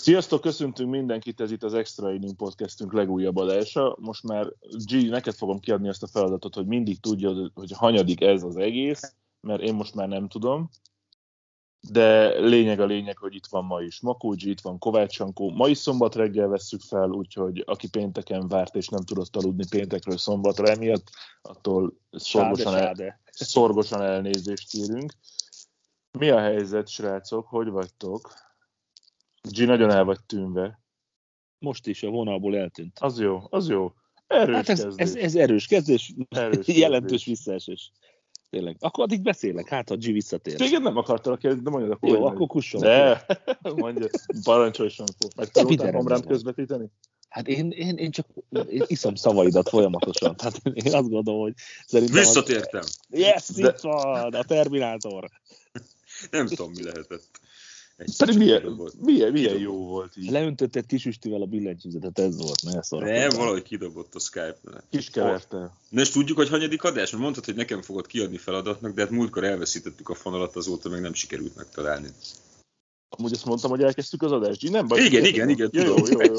[0.00, 3.96] Sziasztok, köszöntünk mindenkit, ez itt az Extra Inning Podcastünk legújabb adása.
[4.00, 8.42] Most már G, neked fogom kiadni ezt a feladatot, hogy mindig tudja, hogy hanyadik ez
[8.42, 10.68] az egész, mert én most már nem tudom.
[11.90, 15.50] De lényeg a lényeg, hogy itt van ma is Makógyi, itt van Kovács Sankó.
[15.50, 20.18] Ma is szombat reggel vesszük fel, úgyhogy aki pénteken várt és nem tudott aludni péntekről
[20.18, 21.10] szombatra emiatt,
[21.42, 25.12] attól szorgosan, el, szorgosan elnézést kérünk.
[26.18, 27.46] Mi a helyzet, srácok?
[27.46, 28.46] Hogy vagytok?
[29.42, 30.80] G nagyon el vagy tűnve.
[31.58, 32.98] Most is a vonalból eltűnt.
[33.00, 33.92] Az jó, az jó.
[34.26, 35.06] Erős hát ez, kezdés.
[35.06, 37.24] ez, ez erős kezdés, Erős jelentős kezdés.
[37.24, 37.92] visszaesés.
[38.50, 38.76] Tényleg.
[38.80, 40.56] Akkor addig beszélek, hát ha G visszatér.
[40.56, 42.08] Téged nem akartalak kérdezni, de mondjad akkor.
[42.08, 42.80] Jó, akkor kusson.
[42.80, 43.26] De,
[43.76, 44.06] mondja,
[44.42, 45.28] parancsolj Sankó.
[45.36, 45.48] Meg
[45.94, 46.32] Omránt van?
[46.32, 46.90] közvetíteni?
[47.28, 48.26] Hát én, én, én csak
[48.68, 50.36] én iszom szavaidat folyamatosan.
[50.36, 51.52] Tehát én azt gondolom, hogy
[51.86, 52.18] szerintem...
[52.18, 52.82] az- Visszatértem.
[53.08, 55.28] Yes, De- itt van, a Terminátor.
[56.30, 57.37] Nem tudom, mi lehetett.
[57.98, 60.30] Egy Pedig milyen, milyen, milyen jó volt így.
[60.30, 63.02] Leöntötted kis üstűvel a billentyűzetet, ez volt, ne szar.
[63.02, 64.84] Nem, valahogy kidobott a Skype-nál.
[64.90, 65.72] Kis keverte.
[65.88, 67.10] Na és tudjuk, hogy hanyadik adás?
[67.10, 71.00] Mert mondtad, hogy nekem fogod kiadni feladatnak, de hát múltkor elveszítettük a fonalat, azóta meg
[71.00, 72.08] nem sikerült megtalálni.
[73.08, 74.60] Amúgy azt mondtam, hogy elkezdtük az adást.
[74.60, 74.98] G, Nem baj.
[74.98, 76.34] Igen, figyelj, igen, igen, Jó, jó, jó.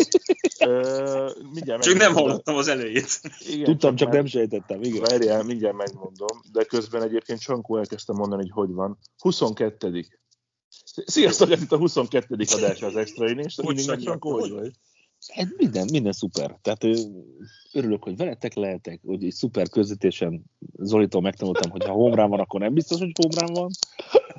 [0.59, 3.22] Ö, mindjárt Csak nem hallottam az elejét.
[3.39, 5.01] Igen, Tudtam, csak nem sejtettem, igen.
[5.01, 8.97] Várjál, mindjárt megmondom, de közben egyébként Csankó elkezdte mondani, hogy hogy van.
[9.17, 10.05] 22.
[11.05, 12.35] Sziasztok, ez itt a 22.
[12.55, 13.55] adás az Extra Innings.
[13.55, 14.72] Hogy Mindig meg Csankó, hogy vagy?
[15.27, 16.59] Hát minden, minden szuper.
[16.61, 16.83] Tehát
[17.73, 20.44] örülök, hogy veletek lehetek, hogy egy szuper közvetésen
[20.78, 23.69] Zolitól megtanultam, hogy ha homrán van, akkor nem biztos, hogy homrán van.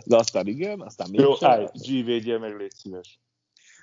[0.07, 3.19] De aztán igen, aztán még Jó, állj, G, védjél meg, légy szíves.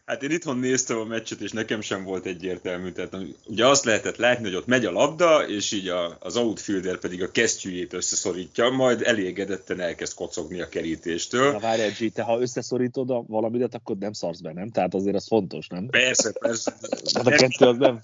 [0.07, 2.91] Hát én itthon néztem a meccset, és nekem sem volt egyértelmű.
[2.91, 6.97] Tehát ugye azt lehetett látni, hogy ott megy a labda, és így a, az outfielder
[6.97, 11.51] pedig a kesztyűjét összeszorítja, majd elégedetten elkezd kocogni a kerítéstől.
[11.51, 14.69] Na várjál, G, te ha összeszorítod a valamidet, akkor nem szarsz be, nem?
[14.69, 15.87] Tehát azért az fontos, nem?
[15.87, 16.73] Persze, persze.
[17.13, 18.01] Hát a kettő az nem.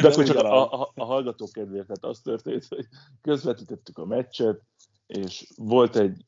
[0.00, 2.86] De akkor csak a, a, a hallgatók kedvéért, tehát az történt, hogy
[3.22, 4.60] közvetítettük a meccset,
[5.06, 6.24] és volt egy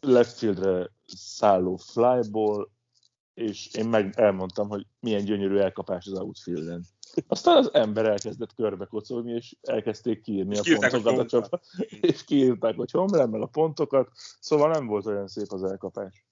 [0.00, 2.68] left fieldre szálló flyball,
[3.40, 6.84] és én meg elmondtam, hogy milyen gyönyörű elkapás az outfielden.
[7.26, 11.64] Aztán az ember elkezdett körbe kocogni, és elkezdték kiírni a Kiírták, hogy pontokat a csapat,
[12.10, 14.08] és kiírták, hogy meg a pontokat,
[14.40, 16.24] szóval nem volt olyan szép az elkapás.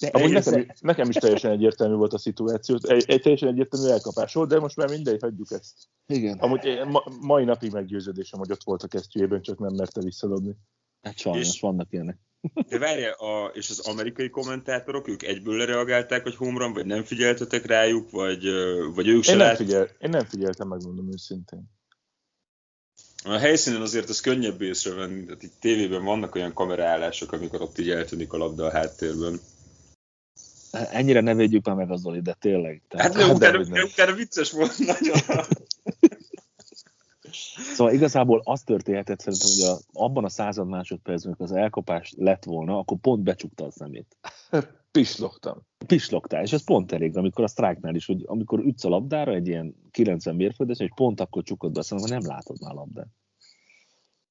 [0.00, 3.88] De Amúgy egészen- nekem, nekem is teljesen egyértelmű volt a szituáció, egy, egy teljesen egyértelmű
[3.88, 5.88] elkapás volt, de most már mindegy, hagyjuk ezt.
[6.06, 10.00] Igen, Amúgy én ma, mai napig meggyőződésem, hogy ott volt a kesztyűjében, csak nem merte
[10.00, 10.56] visszadobni.
[11.06, 12.18] Hát sajnos És- vannak ilyenek.
[12.68, 17.02] De várjál, a, és az amerikai kommentátorok, ők egyből lereagálták, hogy home run, vagy nem
[17.04, 18.44] figyeltetek rájuk, vagy,
[18.94, 19.66] vagy ők se Én nem, látták?
[19.66, 21.74] figyel, én nem figyeltem, megmondom őszintén.
[23.24, 27.90] A helyszínen azért az könnyebb észrevenni, tehát itt tévében vannak olyan kameraállások, amikor ott így
[27.90, 29.40] eltűnik a labda a háttérben.
[30.72, 32.82] Ennyire ne védjük már meg az Zoli, de tényleg.
[32.88, 35.16] Tehát, Hát, de hát utána, utána vicces volt nagyon.
[37.56, 42.44] Szóval igazából az történhetett szerintem, hogy a, abban a század másodpercben, amikor az elkapás lett
[42.44, 44.16] volna, akkor pont becsukta a szemét.
[44.90, 45.58] Pislogtam.
[45.86, 49.46] Pislogtál, és ez pont elég, amikor a strike is, hogy amikor ütsz a labdára egy
[49.46, 53.08] ilyen 90 mérföldes, és pont akkor csukod be a szemed, nem látod már a labdát.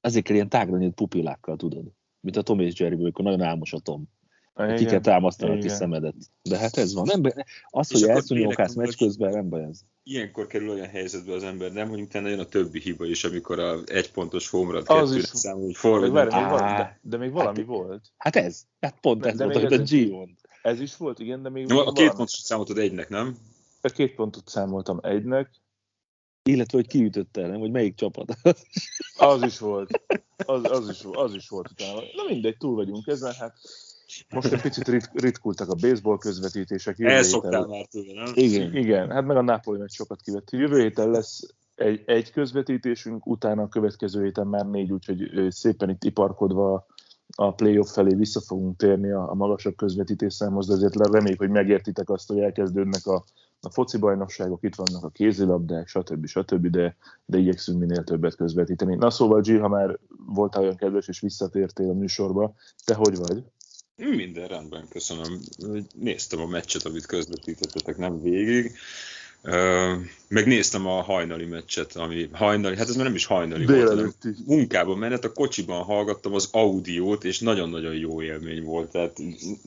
[0.02, 1.92] Ezért kell ilyen tágra nyílt pupillákkal, tudod.
[2.20, 4.10] Mint a Tom és Jerry, amikor nagyon álmos a Tom.
[4.58, 4.76] Igen.
[4.76, 6.16] Ki kell támasztani a szemedet.
[6.42, 7.06] De hát ez van.
[7.06, 9.80] Nem, baj- az, És hogy elszúnyolkálsz tényleg meccs közben, nem baj ez.
[10.04, 13.60] Ilyenkor kerül olyan helyzetbe az ember, nem, hogy utána jön a többi hiba is, amikor
[13.60, 15.24] a egypontos homra Az kettőre is.
[15.26, 16.12] számol, hogy Még forrad.
[16.12, 16.50] várj, még Á.
[16.50, 18.06] valami, de, de még valami Hát- volt.
[18.18, 18.62] Hát ez.
[18.80, 20.30] Hát pont De- ez de volt, amit a ez- G mond.
[20.62, 23.38] Ez is volt, igen, de még, No, a két pontos számoltad egynek, nem?
[23.82, 25.50] A két pontot számoltam egynek,
[26.50, 27.60] Illetve, hogy kiütötte el, nem?
[27.60, 28.36] Hogy melyik csapat.
[29.18, 30.02] az is volt.
[30.46, 32.00] Az, az, is, az is volt utána.
[32.16, 33.58] Na mindegy, túl vagyunk ezen, hát
[34.30, 37.00] most egy picit rit, ritkultak a baseball közvetítések.
[37.00, 38.34] Elszoktál héten- már tőle, nem?
[38.36, 38.76] Igen.
[38.76, 40.52] Igen, hát meg a Napoli meg sokat kivett.
[40.52, 46.04] Jövő héten lesz egy, egy közvetítésünk, utána a következő héten már négy, úgyhogy szépen itt
[46.04, 46.86] iparkodva
[47.36, 51.50] a playoff felé vissza fogunk térni a, a magasabb közvetítés számhoz, de azért reméljük, hogy
[51.50, 53.24] megértitek azt, hogy elkezdődnek a,
[53.62, 56.26] a foci bajnokságok, itt vannak a kézilabdák, stb.
[56.26, 58.96] stb., de, de igyekszünk minél többet közvetíteni.
[58.96, 62.54] Na szóval, G, ha már voltál olyan kedves és visszatértél a műsorba,
[62.86, 63.44] te hogy vagy?
[63.98, 65.40] Minden rendben, köszönöm.
[66.00, 68.72] Néztem a meccset, amit közvetítettetek, nem végig.
[70.28, 74.14] Megnéztem a hajnali meccset, ami hajnali, hát ez már nem is hajnali volt, hanem
[74.46, 78.92] munkában menet, a kocsiban hallgattam az audiót, és nagyon-nagyon jó élmény volt.
[78.92, 79.22] Tehát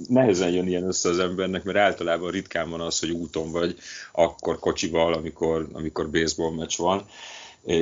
[0.09, 3.77] nehezen jön ilyen össze az embernek, mert általában ritkán van az, hogy úton vagy,
[4.13, 7.07] akkor kocsival, amikor, amikor baseball meccs van.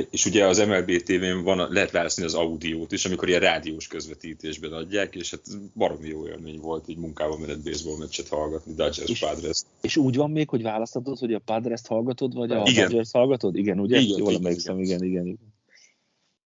[0.09, 4.73] És ugye az MLB TV-n van, lehet választani az audiót is, amikor ilyen rádiós közvetítésben
[4.73, 5.41] adják, és hát
[5.75, 9.61] baromi jó élmény volt így munkában menet baseball meccset hallgatni, Dodgers és, Padres.
[9.81, 12.87] És úgy van még, hogy választhatod, hogy a Padres-t hallgatod, vagy a igen.
[12.87, 13.55] Dodgers hallgatod?
[13.55, 13.99] Igen, ugye?
[13.99, 15.55] Igen, Jól emlékszem, igen, igen, igen.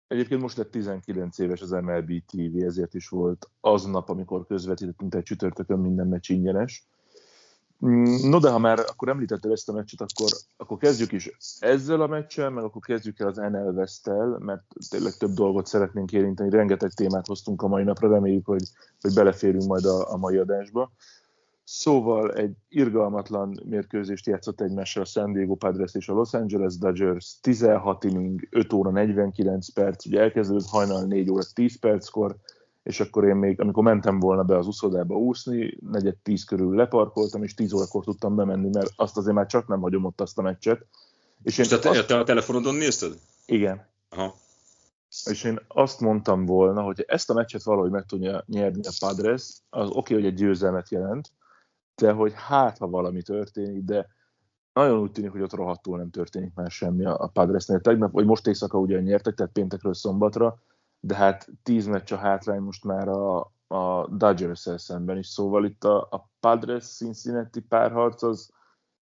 [0.07, 5.15] Egyébként most lett 19 éves az MLB TV, ezért is volt az nap, amikor közvetítettünk
[5.15, 6.83] egy csütörtökön minden meccs ingyenes.
[7.85, 11.29] Mm, no, de ha már akkor említetted ezt a meccset, akkor, akkor kezdjük is
[11.59, 16.11] ezzel a meccsel, meg akkor kezdjük el az NL west mert tényleg több dolgot szeretnénk
[16.11, 18.63] érinteni, rengeteg témát hoztunk a mai napra, reméljük, hogy,
[19.01, 20.91] hogy beleférünk majd a, a mai adásba.
[21.67, 27.39] Szóval egy irgalmatlan mérkőzést játszott egymással a San Diego Padres és a Los Angeles Dodgers,
[27.41, 32.35] 16 inning, 5 óra 49 perc, ugye elkezdődött hajnal 4 óra 10 perckor,
[32.85, 37.43] és akkor én még, amikor mentem volna be az uszodába úszni, negyed tíz körül leparkoltam,
[37.43, 40.41] és tíz órakor tudtam bemenni, mert azt azért már csak nem hagyom ott azt a
[40.41, 40.85] meccset.
[41.43, 42.07] És, én te, azt...
[42.07, 43.13] te a telefonodon nézted?
[43.45, 43.87] Igen.
[44.09, 44.35] Aha.
[45.25, 49.53] És én azt mondtam volna, hogy ezt a meccset valahogy meg tudja nyerni a Padres,
[49.69, 51.31] az oké, okay, hogy egy győzelmet jelent,
[51.95, 54.07] de hogy hát, ha valami történik, de
[54.73, 57.79] nagyon úgy tűnik, hogy ott rohadtul nem történik már semmi a Padresnél.
[57.79, 60.59] Tegnap, vagy most éjszaka ugyan nyertek, tehát péntekről szombatra,
[60.99, 65.83] de hát tíz meccs a hátrány most már a, a dodgers szemben is, szóval itt
[65.83, 68.49] a, a Padres-Cincinnati párharc az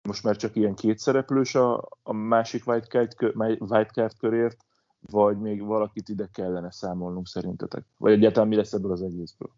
[0.02, 3.14] most már csak ilyen kétszereplős a, a másik wildcard,
[3.58, 4.64] wildcard körért,
[5.00, 7.84] vagy még valakit ide kellene számolnunk szerintetek?
[7.96, 9.50] Vagy egyáltalán mi lesz ebből az egészből?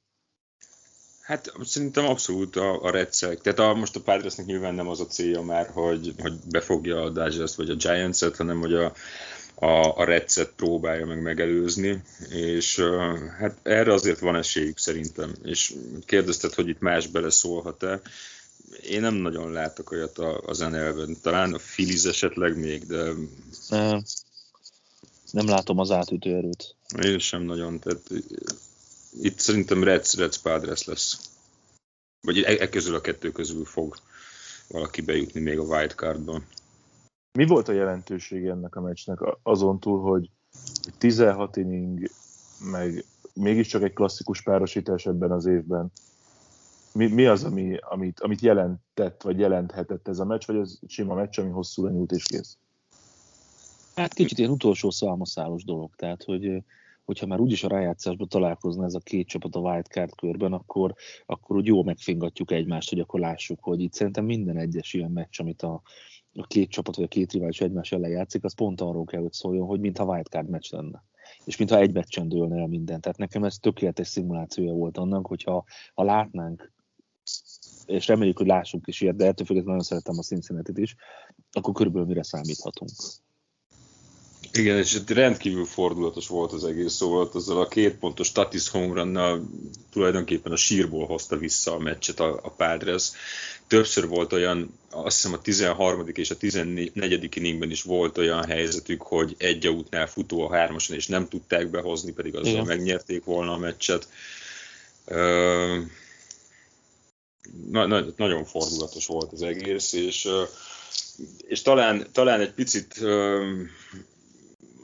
[1.21, 3.41] Hát szerintem abszolút a, a Redszek.
[3.41, 7.11] Tehát a, most a Padresnek nyilván nem az a célja már, hogy, hogy befogja a
[7.11, 8.93] Dodgers vagy a Giants-et, hanem hogy a,
[9.61, 12.81] a, a Redset próbálja meg megelőzni, és
[13.39, 15.35] hát erre azért van esélyük szerintem.
[15.43, 15.75] És
[16.05, 18.01] kérdezted, hogy itt más beleszólhat-e.
[18.83, 23.13] Én nem nagyon látok olyat az nl Talán a Filiz esetleg még, de...
[23.69, 24.03] Nem,
[25.31, 26.75] nem látom az átütő erőt.
[27.03, 27.79] Én sem nagyon.
[27.79, 28.03] Tehát
[29.21, 31.19] itt szerintem Reds, Reds Padres lesz.
[32.21, 33.97] Vagy e, e közül a kettő közül fog
[34.67, 36.47] valaki bejutni még a wildcardban.
[37.33, 40.31] Mi volt a jelentőség ennek a meccsnek azon túl, hogy
[40.99, 42.11] 16 inning,
[42.71, 43.05] meg
[43.35, 45.93] mégiscsak egy klasszikus párosítás ebben az évben.
[46.93, 51.15] Mi, mi az, ami, amit, amit jelentett, vagy jelenthetett ez a meccs, vagy az sima
[51.15, 52.59] meccs, ami hosszú nyújt és kész?
[53.95, 56.63] Hát kicsit ilyen utolsó szalmaszálos dolog, tehát hogy
[57.05, 60.95] hogyha már úgyis a rájátszásban találkozna ez a két csapat a wildcard körben, akkor,
[61.27, 65.41] akkor úgy jól megfingatjuk egymást, hogy akkor lássuk, hogy itt szerintem minden egyes ilyen meccs,
[65.41, 65.83] amit a,
[66.35, 69.33] a két csapat vagy a két rivális egymás ellen játszik, az pont arról kell, hogy
[69.33, 71.05] szóljon, hogy mintha wildcard meccs lenne.
[71.45, 73.01] És mintha egy meccsen dőlne el minden.
[73.01, 75.65] Tehát nekem ez tökéletes szimulációja volt annak, hogyha
[75.95, 76.73] ha látnánk
[77.87, 80.97] és reméljük, hogy lássuk is ilyet, de ettől függetlenül nagyon szeretem a cincinnati is,
[81.53, 82.91] akkor körülbelül mire számíthatunk.
[84.53, 89.39] Igen, és rendkívül fordulatos volt az egész, szóval azzal a két pontos Tatis home
[89.93, 93.11] tulajdonképpen a sírból hozta vissza a meccset a, a Padres.
[93.67, 96.09] Többször volt olyan, azt hiszem a 13.
[96.13, 97.37] és a 14.
[97.37, 102.13] inningben is volt olyan helyzetük, hogy egy útnál futó a hármason, és nem tudták behozni,
[102.13, 102.67] pedig azzal Igen.
[102.67, 104.09] megnyerték volna a meccset.
[107.71, 110.29] Na, na, nagyon fordulatos volt az egész, és,
[111.47, 113.01] és talán, talán egy picit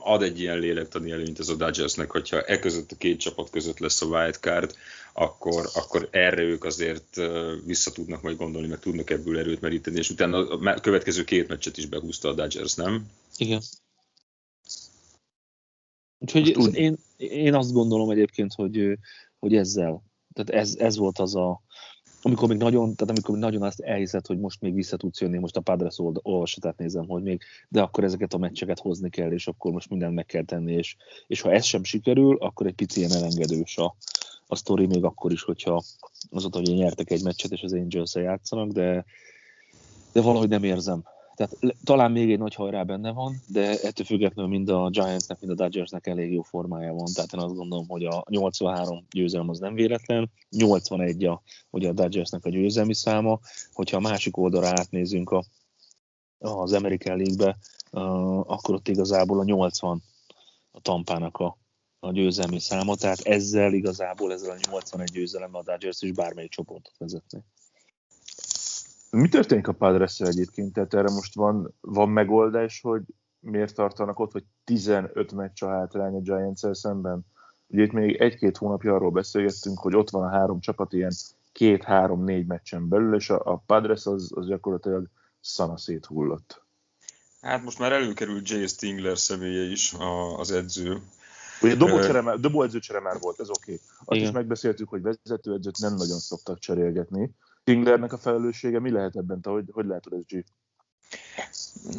[0.07, 3.79] ad egy ilyen lélektani előnyt az a Dodgersnek, hogyha e között a két csapat között
[3.79, 4.75] lesz a wildcard,
[5.13, 7.21] akkor, akkor erre ők azért
[7.65, 11.77] vissza tudnak majd gondolni, meg tudnak ebből erőt meríteni, és utána a következő két meccset
[11.77, 13.11] is behúzta a Dodgers, nem?
[13.37, 13.63] Igen.
[16.19, 18.99] Úgyhogy én, én azt gondolom egyébként, hogy,
[19.39, 21.61] hogy ezzel, tehát ez, ez volt az a,
[22.27, 25.39] amikor még nagyon, tehát amikor még nagyon azt elhiszed, hogy most még vissza tudsz jönni,
[25.39, 29.47] most a Padres olvasatát nézem, hogy még, de akkor ezeket a meccseket hozni kell, és
[29.47, 32.99] akkor most mindent meg kell tenni, és, és ha ez sem sikerül, akkor egy pici
[32.99, 33.97] ilyen elengedős a,
[34.47, 35.83] a sztori, még akkor is, hogyha
[36.31, 39.05] azóta, hogy nyertek egy meccset, és az angels játszanak, de,
[40.13, 41.05] de valahogy nem érzem.
[41.37, 45.53] Tehát talán még egy nagy hajrá benne van, de ettől függetlenül mind a Giantsnek, mind
[45.53, 47.13] a Dodgersnek elég jó formája van.
[47.15, 51.93] Tehát én azt gondolom, hogy a 83 győzelem az nem véletlen, 81 a, ugye a
[51.93, 53.41] Dodgersnek a győzelmi száma.
[53.73, 55.45] Hogyha a másik oldalra átnézünk a,
[56.39, 57.57] az American League-be,
[57.91, 60.03] uh, akkor ott igazából a 80
[60.71, 61.59] a Tampának a,
[61.99, 66.95] a győzelmi száma, tehát ezzel igazából ezzel a 81 győzelem a Dodgers is bármelyik csoportot
[66.99, 67.45] vezetni.
[69.11, 70.73] Mi történik a padres egyébként?
[70.73, 73.03] Tehát erre most van, van megoldás, hogy
[73.41, 77.27] miért tartanak ott, hogy 15 meccs a hátrány a giants szemben?
[77.67, 81.13] Ugye itt még egy-két hónapja arról beszélgettünk, hogy ott van a három csapat ilyen
[81.53, 85.09] két-három-négy meccsen belül, és a, a Padres az, az gyakorlatilag
[85.41, 86.65] szana széthullott.
[87.41, 91.01] Hát most már előkerült Jay Stingler személye is a, az edző.
[91.61, 93.61] Ugye dobócsere már, dobóedzőcsere már volt, ez oké.
[93.73, 93.81] Okay.
[93.99, 94.29] Azt Igen.
[94.29, 97.35] is megbeszéltük, hogy vezetőedzőt nem nagyon szoktak cserélgetni.
[97.67, 99.41] Stinglernek a felelőssége mi lehet ebben?
[99.41, 100.45] Te hogy, hogy látod ezt, G?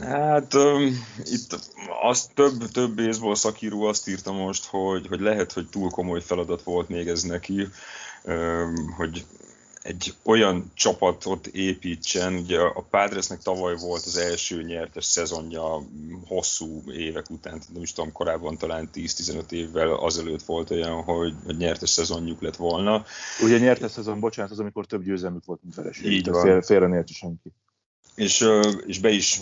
[0.02, 0.84] Hát um,
[1.24, 1.60] itt
[2.02, 6.64] az több, több baseball szakíró azt írta most, hogy, hogy lehet, hogy túl komoly feladat
[6.64, 7.68] volt még ez neki,
[8.24, 9.26] um, hogy
[9.88, 15.84] egy olyan csapatot építsen, ugye a Padresnek tavaly volt az első nyertes szezonja
[16.26, 21.90] hosszú évek után, nem is tudom, korábban talán 10-15 évvel azelőtt volt olyan, hogy, nyertes
[21.90, 23.06] szezonjuk lett volna.
[23.44, 26.12] Ugye nyertes szezon, bocsánat, az amikor több győzelmük volt, mint vereség.
[26.12, 26.42] Így van.
[26.42, 27.54] Fél, félre senki
[28.18, 28.46] és,
[28.86, 29.40] és be is,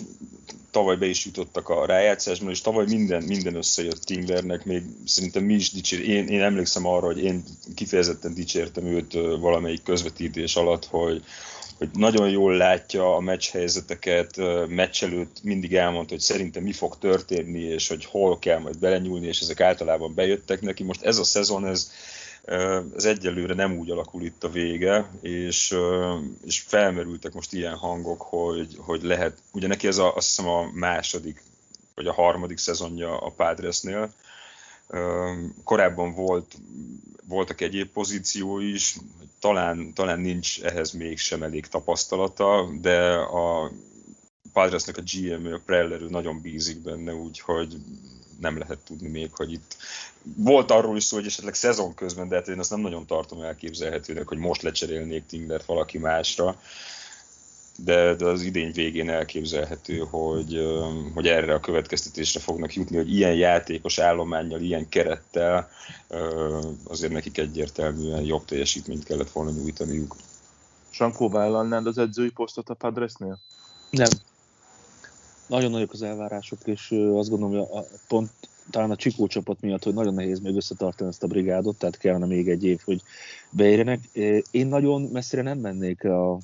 [0.70, 5.54] tavaly be is jutottak a rájátszásban, és tavaly minden, minden összejött Tinglernek, még szerintem mi
[5.54, 11.24] is dicsér, én, én emlékszem arra, hogy én kifejezetten dicsértem őt valamelyik közvetítés alatt, hogy,
[11.78, 14.36] hogy nagyon jól látja a meccs helyzeteket,
[14.68, 19.26] meccs előtt mindig elmondta, hogy szerintem mi fog történni, és hogy hol kell majd belenyúlni,
[19.26, 20.82] és ezek általában bejöttek neki.
[20.82, 21.90] Most ez a szezon, ez,
[22.96, 25.76] ez egyelőre nem úgy alakul itt a vége, és,
[26.44, 30.70] és felmerültek most ilyen hangok, hogy, hogy lehet, ugye neki ez a, azt hiszem a
[30.72, 31.42] második,
[31.94, 34.12] vagy a harmadik szezonja a Padresnél,
[35.64, 36.54] korábban volt,
[37.28, 38.96] voltak egyéb pozíció is,
[39.40, 43.70] talán, talán nincs ehhez mégsem elég tapasztalata, de a
[44.56, 47.76] Padresnek a GM, a Preller, nagyon bízik benne, úgyhogy
[48.40, 49.76] nem lehet tudni még, hogy itt
[50.36, 53.42] volt arról is szó, hogy esetleg szezon közben, de hát én azt nem nagyon tartom
[53.42, 56.60] elképzelhetőnek, hogy most lecserélnék Tinglert valaki másra,
[57.76, 60.66] de, de az idény végén elképzelhető, hogy,
[61.14, 65.70] hogy erre a következtetésre fognak jutni, hogy ilyen játékos állományjal, ilyen kerettel
[66.84, 70.16] azért nekik egyértelműen jobb teljesítményt kellett volna nyújtaniuk.
[70.90, 73.38] Sankó vállalnád az edzői posztot a Padresnél?
[73.90, 74.08] Nem.
[75.46, 78.30] Nagyon nagyok az elvárások, és azt gondolom, hogy a, pont
[78.70, 82.26] talán a Csikó csapat miatt, hogy nagyon nehéz még összetartani ezt a brigádot, tehát kellene
[82.26, 83.02] még egy év, hogy
[83.50, 84.00] beérjenek.
[84.50, 86.38] Én nagyon messzire nem mennék a,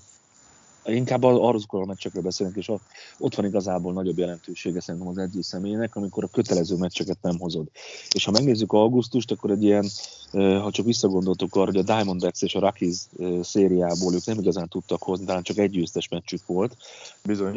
[0.85, 2.71] Inkább arról a meccsekre beszélünk, és
[3.19, 7.67] ott van igazából nagyobb jelentősége szerintem az edző személynek, amikor a kötelező meccseket nem hozod.
[8.11, 9.87] És ha megnézzük augusztust, akkor egy ilyen,
[10.33, 13.07] ha csak visszagondoltok arra, hogy a Diamondbacks és a Rockies
[13.43, 16.77] szériából ők nem igazán tudtak hozni, talán csak egy győztes meccsük volt.
[17.25, 17.57] Bizony.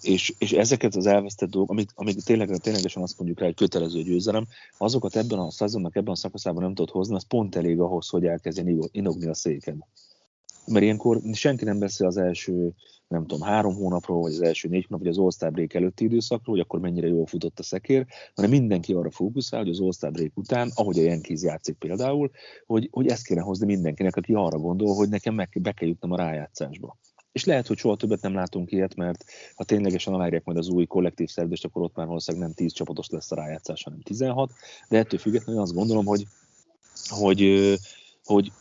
[0.00, 4.02] És, és ezeket az elvesztett dolgok, amik, amik tényleg, ténylegesen azt mondjuk rá, hogy kötelező
[4.02, 4.46] győzelem,
[4.76, 8.24] azokat ebben a szezonnak, ebben a szakaszában nem tudod hozni, az pont elég ahhoz, hogy
[8.24, 9.76] elkezdjen inogni a széked
[10.68, 12.72] mert ilyenkor senki nem beszél az első,
[13.08, 16.64] nem tudom, három hónapról, vagy az első négy hónap, vagy az All-Star előtti időszakról, hogy
[16.64, 20.98] akkor mennyire jól futott a szekér, hanem mindenki arra fókuszál, hogy az All-Star után, ahogy
[20.98, 22.30] a Yankees játszik például,
[22.66, 26.12] hogy, hogy ezt kéne hozni mindenkinek, aki arra gondol, hogy nekem meg, be kell jutnom
[26.12, 26.96] a rájátszásba.
[27.32, 29.24] És lehet, hogy soha többet nem látunk ilyet, mert
[29.54, 33.08] ha ténylegesen aláírják majd az új kollektív szerződést, akkor ott már valószínűleg nem 10 csapatos
[33.08, 34.52] lesz a rájátszás, hanem 16,
[34.88, 36.26] de ettől függetlenül azt gondolom, hogy,
[37.08, 37.74] hogy,
[38.24, 38.52] hogy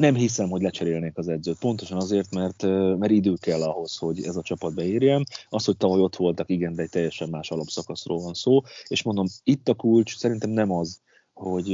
[0.00, 1.58] nem hiszem, hogy lecserélnék az edzőt.
[1.58, 2.62] Pontosan azért, mert,
[2.98, 5.26] mert idő kell ahhoz, hogy ez a csapat beérjen.
[5.48, 8.60] Az, hogy tavaly ott voltak, igen, de egy teljesen más alapszakaszról van szó.
[8.88, 11.00] És mondom, itt a kulcs szerintem nem az,
[11.32, 11.66] hogy,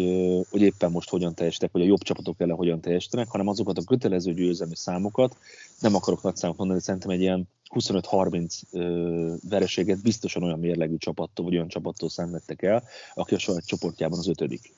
[0.51, 3.85] hogy éppen most hogyan teljesítek, vagy a jobb csapatok ellen hogyan teljesítenek, hanem azokat a
[3.85, 5.37] kötelező győzelmi számokat,
[5.81, 11.55] nem akarok nagy számot mondani, szerintem egy ilyen 25-30 vereséget biztosan olyan mérlegű csapattól, vagy
[11.55, 12.83] olyan csapattól szenvedtek el,
[13.15, 14.75] aki a saját csoportjában az ötödik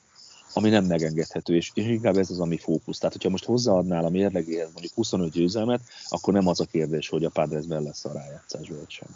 [0.53, 2.97] ami nem megengedhető, és, és inkább ez az, ami fókusz.
[2.97, 7.23] Tehát, hogyha most hozzáadnál a mérlegéhez mondjuk 25 győzelmet, akkor nem az a kérdés, hogy
[7.23, 9.07] a Padresben lesz a rájátszás, vagy sem.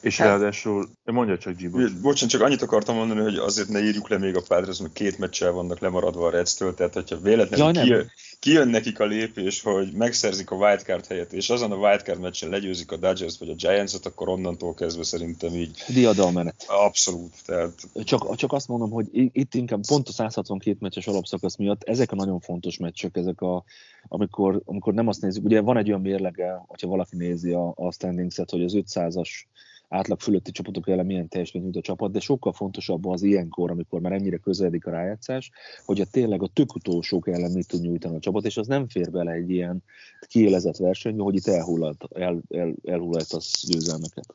[0.00, 1.70] És hát, ráadásul, mondja csak G.
[2.00, 5.18] Bocsánat, csak annyit akartam mondani, hogy azért ne írjuk le még a Padres, mert két
[5.18, 8.10] meccsel vannak lemaradva a Reds-től, tehát hogyha véletlenül ja, kijön,
[8.40, 12.92] kijön nekik a lépés, hogy megszerzik a wildcard helyet, és azon a wildcard meccsen legyőzik
[12.92, 15.82] a Dodgers vagy a Giants-ot, akkor onnantól kezdve szerintem így...
[15.88, 16.64] Diadalmenet.
[16.66, 17.34] Abszolút.
[17.46, 17.72] Tehát...
[18.04, 22.16] Csak, csak azt mondom, hogy itt inkább pont a 162 meccses alapszakasz miatt ezek a
[22.16, 23.64] nagyon fontos meccsek, ezek a,
[24.08, 27.92] amikor, amikor nem azt nézzük, ugye van egy olyan mérlege, hogyha valaki nézi a, a
[27.92, 29.28] standings-et, hogy az 500-as
[29.88, 34.00] átlag fölötti csapatok ellen milyen teljesítmény nyújt a csapat, de sokkal fontosabb az ilyenkor, amikor
[34.00, 35.50] már ennyire közeledik a rájátszás,
[35.84, 38.88] hogy a tényleg a tök utolsók ellen mit tud nyújtani a csapat, és az nem
[38.88, 39.82] fér bele egy ilyen
[40.20, 44.34] kiélezett versenybe, hogy itt elhullalt, el, el, elhullalt az győzelmeket.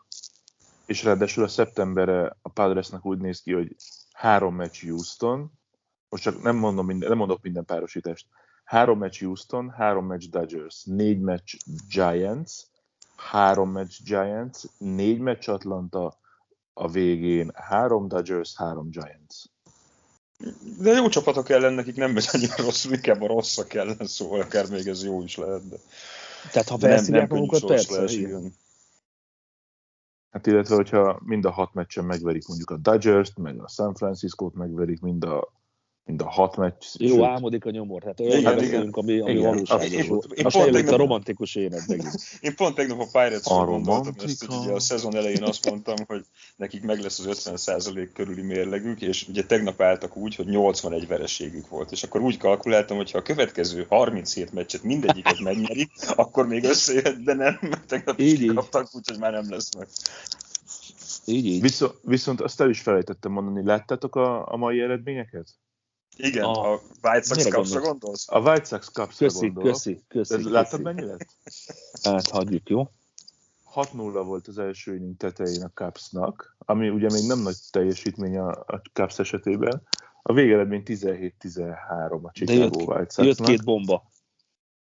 [0.86, 3.76] És ráadásul a szeptemberre a Padresnek úgy néz ki, hogy
[4.12, 5.52] három meccs Houston,
[6.10, 8.28] most csak nem, mondom minden, nem mondok minden párosítást,
[8.64, 11.54] három meccs Houston, három meccs Dodgers, négy meccs
[11.90, 12.68] Giants,
[13.30, 16.20] három meccs Giants, négy meccs Atlanta,
[16.74, 19.46] a végén három Dodgers, három Giants.
[20.80, 24.70] De jó csapatok ellen nekik nem megy annyira rossz, inkább a rosszak ellen, szóval akár
[24.70, 25.70] még ez jó is lehet.
[25.70, 25.78] De
[26.52, 28.56] Tehát ha könnyű magukat, persze, igen.
[30.32, 34.54] Hát illetve, hogyha mind a hat meccsen megverik mondjuk a Dodgers-t, meg a San Francisco-t
[34.54, 35.54] megverik, mind a,
[36.06, 36.84] mind a hat meccs.
[36.98, 38.02] Jó, sőt, álmodik a nyomor.
[38.02, 40.26] Tehát olyan Igen, beszélünk, ami, ami Igen, valóságos volt.
[40.34, 42.16] Én A pont fejlődött tegnap- a romantikus élet megint.
[42.42, 45.96] Én pont tegnap a pirates A gondoltam ezt, hogy ugye a szezon elején azt mondtam,
[46.08, 51.08] hogy nekik meg lesz az 50% körüli mérlegük, és ugye tegnap álltak úgy, hogy 81
[51.08, 51.92] vereségük volt.
[51.92, 57.18] És akkor úgy kalkuláltam, hogy ha a következő 37 meccset mindegyiket megnyerik, akkor még összejött,
[57.24, 59.88] de nem, mert tegnap is kikaptak, úgyhogy már nem lesz meg.
[61.26, 61.62] Így, így.
[61.62, 65.48] Viszont, viszont azt el is felejtettem mondani, láttátok a, a mai eredményeket?
[66.18, 68.26] Igen, A- a White Sox Cubs-ra gondolsz?
[68.30, 69.72] A White Sox Cubs-ra Köszi, gondolok.
[69.72, 70.34] köszi, köszi.
[70.34, 70.84] Ez, láttad köszi.
[70.84, 71.28] mennyi lett?
[72.04, 72.90] Hát hagyjuk, jó?
[73.76, 78.50] 6-0 volt az első inning tetején a Cubsnak, ami ugye még nem nagy teljesítmény a,
[78.50, 79.82] a Cubs esetében.
[80.22, 83.48] A végeredmény 17-13 a Chicago jött- White Jött Soxnak.
[83.48, 84.10] két bomba.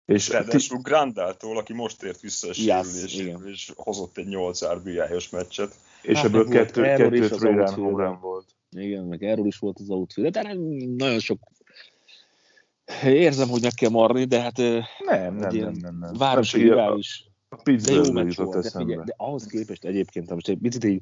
[0.05, 3.47] És ti, Ráadásul Grandától, aki most ért vissza a Yes, sérüléséből, igen.
[3.47, 5.75] és hozott egy 8 RBI-os meccset.
[6.01, 8.55] és Hát ebből kettő, kettő run volt.
[8.69, 10.33] Igen, meg erről is volt az outfield.
[10.33, 10.57] De nem,
[10.97, 11.39] nagyon sok
[13.05, 15.97] érzem, hogy meg kell marni, de hát Nem, nem, nem, nem.
[15.99, 16.13] nem.
[16.13, 17.25] városi rivális.
[17.49, 21.01] A De jó meccs volt, de figyelj, de ahhoz képest egyébként, most egy picit így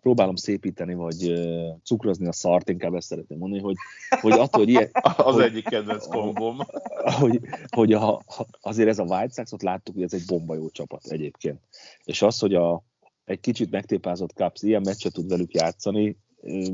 [0.00, 3.76] próbálom szépíteni, vagy uh, cukrozni a szart, inkább ezt szeretném mondani, hogy,
[4.20, 6.58] hogy attól, hogy ilyen, Az hogy- egyik kedvenc kombom.
[7.20, 8.22] hogy, hogy a,
[8.60, 11.60] azért ez a White Sox, láttuk, hogy ez egy bomba jó csapat egyébként.
[12.04, 12.82] És az, hogy a,
[13.24, 16.16] egy kicsit megtépázott Cubs ilyen meccset tud velük játszani,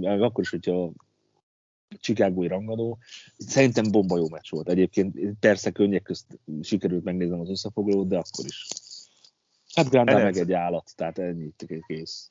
[0.00, 0.92] meg akkor is, hogyha
[2.00, 2.98] Chicagói rangadó,
[3.36, 4.68] szerintem bomba jó meccs volt.
[4.68, 6.26] Egyébként persze könnyek közt
[6.62, 8.68] sikerült megnéznem az összefoglalót, de akkor is.
[9.74, 11.52] Hát Grandal NL meg egy állat, tehát ennyi
[11.86, 12.30] kész.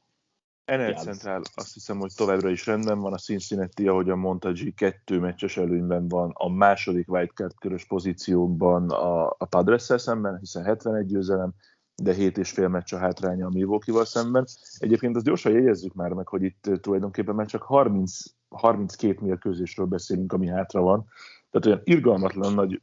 [0.65, 0.93] NL.
[0.93, 3.13] Central azt hiszem, hogy továbbra is rendben van.
[3.13, 6.31] A Cincinnati, ahogyan mondta G, kettő meccses előnyben van.
[6.33, 11.53] A második wildcard körös pozícióban a, a padres szemben, hiszen 71 győzelem,
[11.95, 14.45] de 7 és fél meccs a hátránya a Milwaukee-val szemben.
[14.77, 19.85] Egyébként azt gyorsan jegyezzük már meg, hogy itt eh, tulajdonképpen már csak 30, 32 mérkőzésről
[19.85, 21.05] beszélünk, ami hátra van.
[21.49, 22.81] Tehát olyan irgalmatlan nagy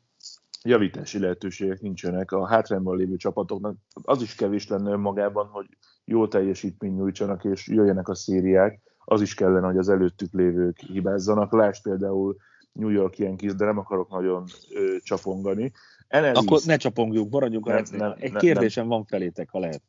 [0.63, 2.33] javítási lehetőségek nincsenek.
[2.33, 5.67] A hátrányban lévő csapatoknak az is kevés lenne önmagában, hogy
[6.05, 8.81] jó teljesítmény nyújtsanak és jöjjenek a szériák.
[9.05, 11.53] Az is kellene, hogy az előttük lévők hibázzanak.
[11.53, 12.37] Lásd például
[12.79, 15.73] New York Yankees, de nem akarok nagyon ö, csapongani.
[16.09, 18.09] NL Akkor ne csapongjuk, maradjunk a Nem, rendszerben.
[18.09, 19.83] nem, Egy nem, kérdésem van felétek, ha lehet.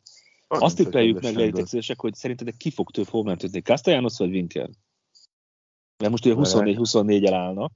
[0.47, 4.29] az Azt tippeljük meg, legytek szívesek, hogy szerintetek ki fog több homerunt ütni, Castellanos vagy
[4.29, 4.69] Winker?
[5.97, 7.71] Mert most ugye 24-24-el állnak,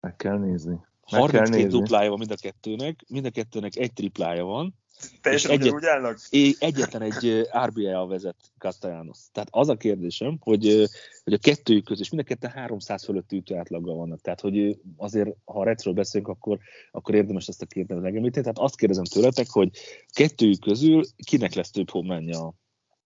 [0.00, 0.70] Meg kell nézni.
[0.72, 1.78] Meg kell 32 nézni.
[1.78, 4.74] duplája van mind a kettőnek, mind a kettőnek egy triplája van,
[5.20, 6.18] Teljesen egyet- ugyanúgy állnak?
[6.58, 9.18] egyetlen egy RBI-jal vezet Castellanos.
[9.32, 10.88] Tehát az a kérdésem, hogy,
[11.24, 14.20] hogy a kettőjük között, és mind a ketten 300 fölötti ütő átlaggal vannak.
[14.20, 16.58] Tehát, hogy azért, ha a retről beszélünk, akkor,
[16.90, 18.42] akkor érdemes ezt a két nevet megemlíteni.
[18.42, 19.70] Tehát azt kérdezem tőletek, hogy
[20.12, 22.54] kettőjük közül kinek lesz több homlánja a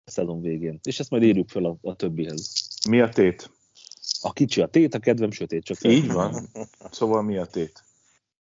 [0.04, 0.78] szezon végén.
[0.82, 2.52] És ezt majd írjuk fel a, a többihez.
[2.88, 3.50] Mi a tét?
[4.20, 6.48] A kicsi a tét, a kedvem sötét, csak Így van.
[6.90, 7.84] Szóval mi a tét?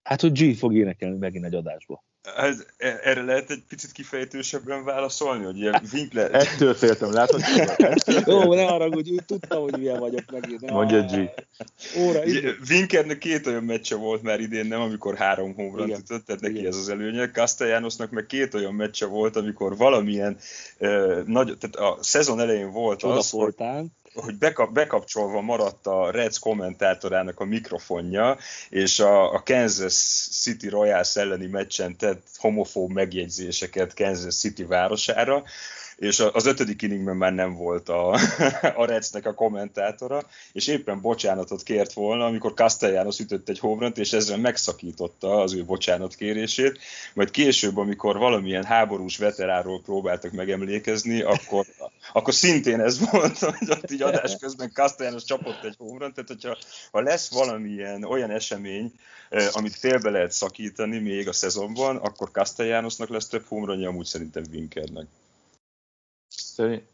[0.03, 2.05] Hát, hogy G fog énekelni megint egy adásba.
[2.37, 6.35] Ez, e- erre lehet egy picit kifejtősebben válaszolni, hogy ilyen Winkler...
[6.45, 7.41] Ettől féltem, látod?
[8.27, 10.71] Jó, ne arra, hogy úgy tudtam, hogy milyen vagyok megint.
[10.71, 11.31] Mondja G.
[11.99, 12.59] Óra, idő.
[12.69, 15.99] Winkernek két olyan meccse volt már idén, nem, amikor három home Igen.
[15.99, 16.67] ütött, tehát neki Igen.
[16.67, 17.31] ez az előnye.
[17.31, 20.39] Castellanosnak meg két olyan meccse volt, amikor valamilyen
[20.79, 23.55] uh, nagy, tehát a szezon elején volt Csoda az, hogy.
[24.17, 28.37] Hogy bekap, bekapcsolva maradt a Reds kommentátorának a mikrofonja,
[28.69, 29.95] és a, a Kansas
[30.31, 35.45] City Royals elleni meccsen tett homofób megjegyzéseket Kansas City városára,
[35.97, 38.19] és az ötödik inningben már nem volt a,
[38.81, 44.13] a Redsnek a kommentátora, és éppen bocsánatot kért volna, amikor Castellanos ütött egy homerun és
[44.13, 46.79] ezzel megszakította az ő bocsánat kérését,
[47.15, 51.67] majd később, amikor valamilyen háborús veteráról próbáltak megemlékezni, akkor,
[52.13, 56.57] akkor szintén ez volt, hogy ott így adás közben Castellanos csapott egy homerun, tehát hogyha
[56.91, 58.93] ha lesz valamilyen olyan esemény,
[59.29, 64.45] eh, amit félbe lehet szakítani még a szezonban, akkor Castellanosnak lesz több homerunja, amúgy szerintem
[64.53, 65.07] Winkernek.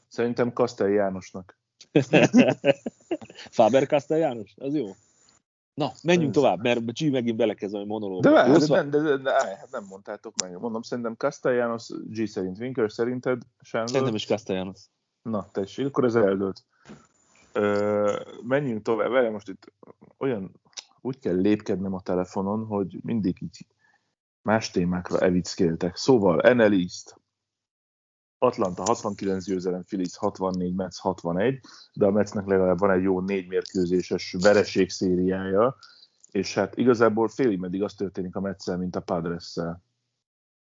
[0.09, 1.59] Szerintem Kastel Jánosnak.
[3.51, 4.55] Faber Kastel János?
[4.57, 4.87] Az jó.
[5.75, 8.23] Na, menjünk tovább, mert G megint belekezd a monológ.
[8.23, 10.59] De, de, de, de, de, de, hát nem mondtátok meg.
[10.59, 13.91] Mondom, szerintem Castellanos, G szerint Winker, szerinted Sándor?
[13.91, 14.81] Szerintem is Castellanos.
[15.23, 16.65] Na, tessék, akkor ez eldőlt.
[17.53, 19.11] Ö, menjünk tovább.
[19.11, 19.73] Várj, most itt
[20.19, 20.61] olyan,
[21.01, 23.67] úgy kell lépkednem a telefonon, hogy mindig így
[24.43, 25.97] más témákra evickéltek.
[25.97, 27.21] Szóval, NL East.
[28.43, 31.61] Atlanta 69 győzelem, Phillies 64, Mets 61,
[31.93, 35.77] de a Metsnek legalább van egy jó négy mérkőzéses vereség szériája,
[36.31, 39.57] és hát igazából félig meddig az történik a Metszel, mint a padres.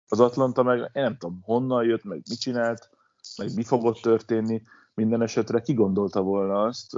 [0.07, 2.89] Az Atlanta meg én nem tudom, honnan jött, meg mit csinált,
[3.37, 4.61] meg mi fogott történni,
[4.93, 6.95] minden esetre kigondolta volna azt,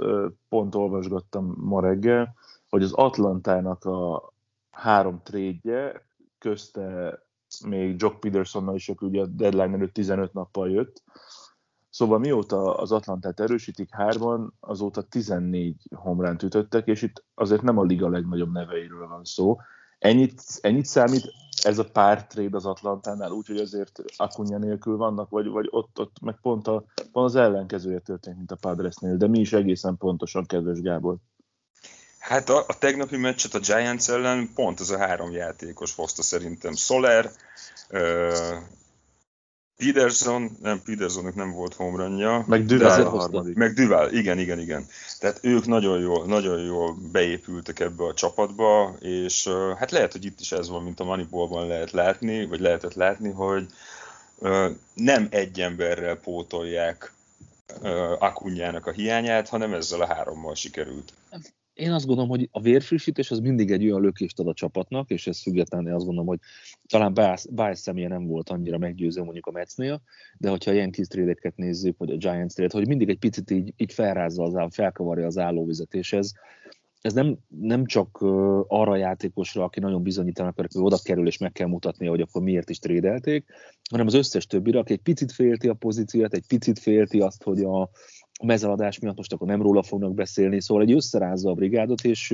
[0.48, 2.34] pont olvasgattam ma reggel,
[2.68, 4.32] hogy az Atlantának a
[4.70, 6.06] három trédje
[6.38, 7.18] közte
[7.66, 11.02] még Jock Petersonnal is, aki ugye a deadline előtt 15 nappal jött.
[11.90, 17.82] Szóval mióta az Atlantát erősítik hárman, azóta 14 homránt ütöttek, és itt azért nem a
[17.82, 19.58] liga legnagyobb neveiről van szó.
[19.98, 21.32] Ennyit, ennyit számít
[21.64, 26.20] ez a pár trade az Atlantánál, úgyhogy azért Akunya nélkül vannak, vagy, vagy ott, ott
[26.20, 30.46] meg pont, a, pont az ellenkezője történt, mint a Padresnél, de mi is egészen pontosan,
[30.46, 31.16] kedves Gábor.
[32.20, 36.74] Hát a, a tegnapi meccset a Giants ellen pont ez a három játékos hozta szerintem.
[36.74, 37.30] Soler,
[37.90, 38.56] uh,
[39.76, 42.44] Peterson, nem, Petersonnak nem volt homerunja.
[42.46, 43.56] Meg Duval a harmadik.
[43.56, 44.86] Meg Duval, igen, igen, igen.
[45.18, 50.24] Tehát ők nagyon jól, nagyon jól beépültek ebbe a csapatba, és uh, hát lehet, hogy
[50.24, 53.66] itt is ez van, mint a Moneyballban lehet látni, vagy lehetett látni, hogy
[54.38, 57.12] uh, nem egy emberrel pótolják
[57.82, 61.12] uh, Akunyának a hiányát, hanem ezzel a hárommal sikerült
[61.80, 65.26] én azt gondolom, hogy a vérfrissítés az mindig egy olyan lökést ad a csapatnak, és
[65.26, 66.38] ez függetlenül azt gondolom, hogy
[66.86, 67.12] talán
[67.50, 70.02] Bias személye nem volt annyira meggyőző mondjuk a Metsnél,
[70.38, 73.74] de hogyha ilyen kis trédeket nézzük, vagy a Giants trédet, hogy mindig egy picit így,
[73.76, 76.32] így felrázza az áll, felkavarja az állóvizet, és ez,
[77.00, 78.18] ez nem, nem csak
[78.66, 82.42] arra a játékosra, aki nagyon bizonyítanak, hogy oda kerül és meg kell mutatni, hogy akkor
[82.42, 83.44] miért is trédelték,
[83.90, 87.62] hanem az összes többire, aki egy picit félti a pozíciót, egy picit félti azt, hogy
[87.62, 87.90] a,
[88.42, 92.30] a mezeladás miatt most akkor nem róla fognak beszélni, szóval egy összerázza a brigádot, és,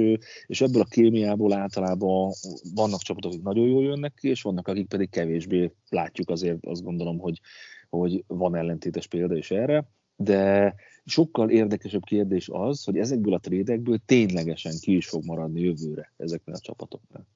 [0.46, 2.32] és ebből a kémiából általában
[2.74, 6.82] vannak csapatok, akik nagyon jól jönnek ki, és vannak, akik pedig kevésbé látjuk azért, azt
[6.82, 7.40] gondolom, hogy,
[7.88, 13.98] hogy van ellentétes példa is erre, de sokkal érdekesebb kérdés az, hogy ezekből a trédekből
[14.06, 17.26] ténylegesen ki is fog maradni jövőre ezeknél a csapatoknál.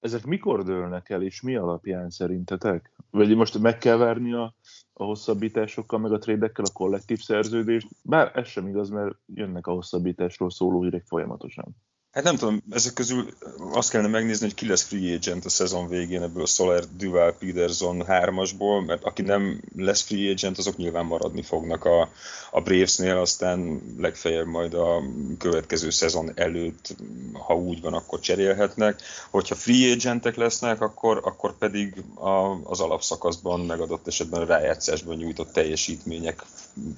[0.00, 2.92] Ezek mikor dőlnek el, és mi alapján szerintetek?
[3.10, 4.54] Vagy most meg kell várni a
[4.94, 9.72] a hosszabbításokkal, meg a trédekkel a kollektív szerződést, bár ez sem igaz, mert jönnek a
[9.72, 11.76] hosszabbításról szóló hírek folyamatosan.
[12.14, 13.28] Hát nem tudom, ezek közül
[13.72, 17.32] azt kellene megnézni, hogy ki lesz free agent a szezon végén ebből a Soler, Duval,
[17.32, 22.08] Peterson hármasból, mert aki nem lesz free agent, azok nyilván maradni fognak a,
[22.50, 25.02] a Bravesnél, aztán legfeljebb majd a
[25.38, 26.96] következő szezon előtt,
[27.32, 29.00] ha úgy van, akkor cserélhetnek.
[29.30, 35.52] Hogyha free agentek lesznek, akkor, akkor pedig a, az alapszakaszban, megadott esetben a rájátszásban nyújtott
[35.52, 36.44] teljesítmények,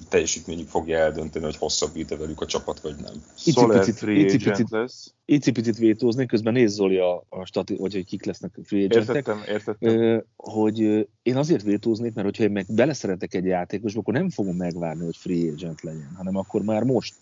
[0.09, 3.23] teljesítményük fogja eldönteni, hogy hosszabbít-e velük a csapat, vagy nem.
[3.35, 8.25] Soler free agent lesz icipicit vétózni, közben néz Zoli a, a stati, vagy hogy kik
[8.25, 9.15] lesznek free agentek.
[9.15, 10.23] Értettem, értettem.
[10.35, 10.79] Hogy
[11.21, 15.17] én azért vétóznék, mert hogyha én meg beleszeretek egy játékosba, akkor nem fogom megvárni, hogy
[15.17, 17.15] free agent legyen, hanem akkor már most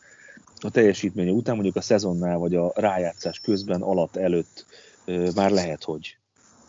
[0.59, 4.65] a teljesítménye után, mondjuk a szezonnál, vagy a rájátszás közben, alatt, előtt
[5.35, 6.17] már lehet, hogy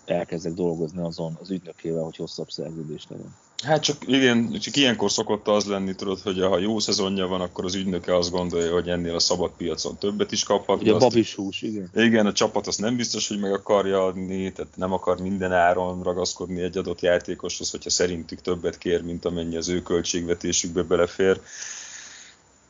[0.07, 3.35] elkezdek dolgozni azon az ügynökével, hogy hosszabb szerződés legyen.
[3.65, 7.65] Hát csak igen, csak ilyenkor szokott az lenni, tudod, hogy ha jó szezonja van, akkor
[7.65, 10.81] az ügynöke azt gondolja, hogy ennél a szabad piacon többet is kaphat.
[10.81, 11.91] Ugye a babis hús, igen.
[11.95, 16.03] Igen, a csapat azt nem biztos, hogy meg akarja adni, tehát nem akar minden áron
[16.03, 21.41] ragaszkodni egy adott játékoshoz, hogyha szerintük többet kér, mint amennyi az ő költségvetésükbe belefér.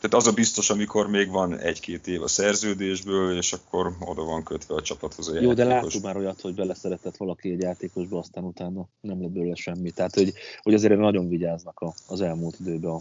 [0.09, 4.43] Tehát az a biztos, amikor még van egy-két év a szerződésből, és akkor oda van
[4.43, 5.57] kötve a csapathoz a Jó, játékos.
[5.57, 9.91] de láttuk már olyat, hogy beleszeretett valaki egy játékosba, aztán utána nem lett belőle semmi.
[9.91, 13.01] Tehát, hogy, hogy azért nagyon vigyáznak a, az elmúlt időben a,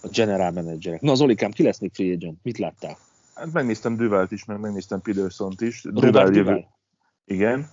[0.00, 1.00] a general managerek.
[1.00, 2.38] Na, Zolikám, ki lesz még free agent?
[2.42, 2.98] Mit láttál?
[3.34, 5.84] Hát megnéztem Duvalt is, meg megnéztem Petersont is.
[5.84, 6.68] Robert Duval, Duval?
[7.24, 7.70] Igen.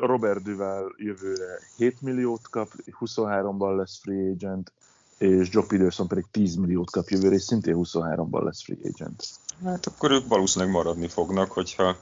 [0.00, 2.68] Robert Duval jövőre 7 milliót kap,
[3.00, 4.72] 23-ban lesz free agent,
[5.18, 9.24] és Joe Peterson pedig 10 milliót kap jövőre, és szintén 23-ban lesz free agent.
[9.64, 11.96] Hát akkor ők valószínűleg maradni fognak, hogyha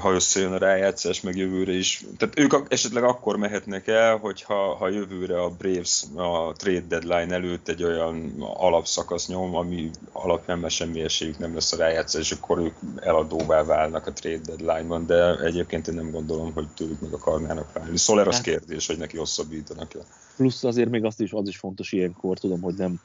[0.00, 2.04] ha összejön a rájátszás, meg jövőre is.
[2.16, 7.68] Tehát ők esetleg akkor mehetnek el, hogyha ha jövőre a Braves a trade deadline előtt
[7.68, 12.58] egy olyan alapszakasz nyom, ami alapján már semmi esélyük nem lesz a rájátszás, és akkor
[12.58, 17.72] ők eladóvá válnak a trade deadline-ban, de egyébként én nem gondolom, hogy tőlük meg akarnának
[17.72, 17.98] válni.
[17.98, 19.92] Szoler az hát, kérdés, hogy neki hosszabbítanak.
[20.36, 23.00] Plusz azért még azt is, az is fontos ilyenkor, tudom, hogy nem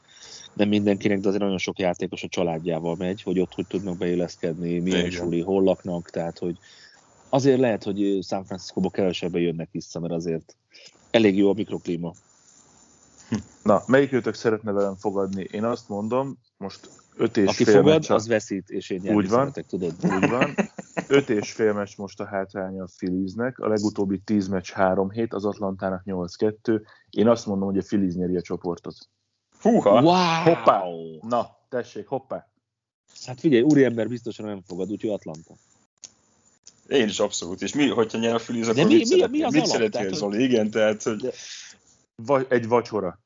[0.57, 4.79] nem mindenkinek, de azért nagyon sok játékos a családjával megy, hogy ott hogy tudnak beilleszkedni,
[4.79, 6.57] milyen suli, hol laknak, tehát hogy
[7.29, 10.55] azért lehet, hogy San Francisco-ba kevesebben jönnek vissza, mert azért
[11.11, 12.13] elég jó a mikroklíma.
[13.63, 15.47] Na, melyik őtök szeretne velem fogadni?
[15.51, 19.29] Én azt mondom, most öt és Aki fél fogad, meccs az veszít, és én Úgy
[19.29, 19.39] van.
[19.39, 19.93] szeretek, tudod.
[20.03, 20.55] Úgy van.
[21.07, 25.33] Öt és fél meccs most a hátránya a Philliesnek, a legutóbbi tíz meccs három hét,
[25.33, 26.81] az Atlantának 8-2.
[27.09, 28.95] Én azt mondom, hogy a Phillies nyeri a csoportot.
[29.67, 30.01] Húha!
[30.01, 30.53] Wow!
[30.55, 30.83] Hoppá!
[31.21, 32.47] Na, tessék, hoppá!
[33.25, 35.53] Hát figyelj, úriember biztosan nem fogad, úgyhogy Atlanta.
[36.87, 37.61] Én is abszolút.
[37.61, 39.39] És mi, hogyha nyer a Phillies, De akkor mi- mit, mi- szeretnél?
[39.39, 40.43] mi az mit szeretnél, Tehát, Zoli?
[40.43, 41.33] Igen, tehát, hogy...
[42.15, 43.19] Vagy egy vacsora.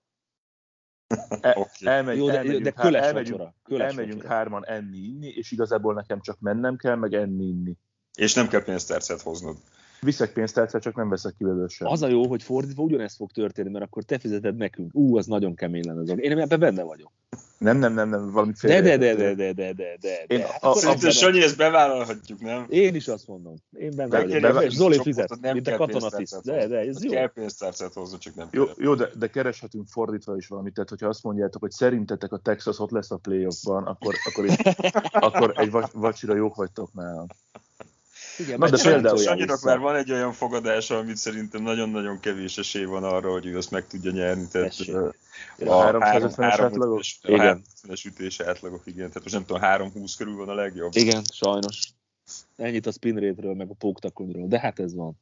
[1.41, 1.87] E, Oké.
[1.87, 3.55] elmegy, Jó, de, elmegyünk, de köles elmegyünk, vacsora.
[3.63, 4.33] Köles elmegyünk vacsora.
[4.35, 7.77] hárman enni, inni, és igazából nekem csak mennem kell, meg enni, inni.
[8.17, 9.57] És nem kell pénztárcát hoznod.
[10.05, 11.87] Viszek pénztárcát, csak nem veszek ki belőle sem.
[11.87, 14.91] Az a jó, hogy fordítva ugyanezt fog történni, mert akkor te fizeted nekünk.
[14.95, 16.01] Ú, az nagyon kemény lenne.
[16.01, 16.13] Az.
[16.19, 17.11] Én ebben benne vagyok.
[17.57, 20.23] Nem, nem, nem, nem, valami De, de, de, de, de, de, de, de.
[20.27, 20.43] Én de.
[20.43, 22.65] a- Hát a- akkor Szerintem abban- Sanyi, ezt bevállalhatjuk, nem?
[22.69, 23.55] Én is azt mondom.
[23.71, 24.41] Én benne Be- vagyok.
[24.41, 27.07] be- Be- Zoli fizet, nem mint a pénztárcát De, de, ez hozni.
[27.07, 27.13] jó.
[27.13, 31.07] Kell pénztárcát hozni, csak nem Jó, jó de, de kereshetünk fordítva is valamit, tehát hogyha
[31.07, 34.61] azt mondjátok, hogy szerintetek a Texas ott lesz a playoffban, akkor, akkor, itt,
[35.27, 37.25] akkor egy vac- vacsira jók vagytok nálam.
[38.41, 39.59] Igen, Na, de például- vissza.
[39.63, 43.71] már van egy olyan fogadása, amit szerintem nagyon-nagyon kevés esély van arra, hogy ő azt
[43.71, 44.47] meg tudja nyerni.
[44.51, 45.07] Tehát ö,
[45.65, 46.99] A 350-es átlagok?
[46.99, 47.61] ütés- a Igen.
[47.87, 49.07] 350-es ütése átlagok, igen.
[49.07, 50.95] Tehát most nem tudom, 3-20 körül van a legjobb.
[50.95, 51.79] Igen, sajnos.
[52.55, 55.17] Ennyit a spin rate-ről, meg a póktakonyról, de hát ez van.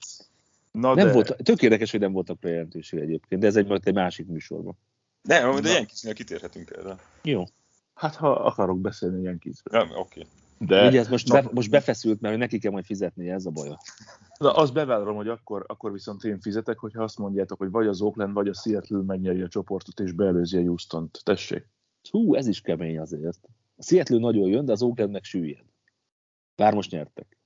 [0.71, 3.81] Na Nem de, volt, tök érdekes, hogy nem voltak bejelentések egyébként, de ez egy, majd
[3.87, 4.77] egy másik műsorban.
[5.21, 5.69] Nem, de Na.
[5.75, 6.95] Yankeesnél kitérhetünk erre.
[7.23, 7.43] Jó.
[7.93, 9.87] hát ha akarok beszélni ilyen kizről.
[9.89, 10.25] Ja, oké.
[10.59, 13.77] De Vigyázz, most, na, be, most befeszült, mert neki kell majd fizetnie, ez a baja.
[14.39, 18.01] na, azt bevállalom, hogy akkor, akkor viszont én fizetek, hogyha azt mondjátok, hogy vagy az
[18.01, 21.21] Oakland, vagy a Seattle megnyeri a csoportot, és beelőzi a Houston-t.
[21.23, 21.67] Tessék.
[22.09, 23.39] Hú, ez is kemény azért.
[23.77, 25.65] A Seattle nagyon jön, de az Oakland meg süllyed.
[26.55, 27.37] Bár most nyertek.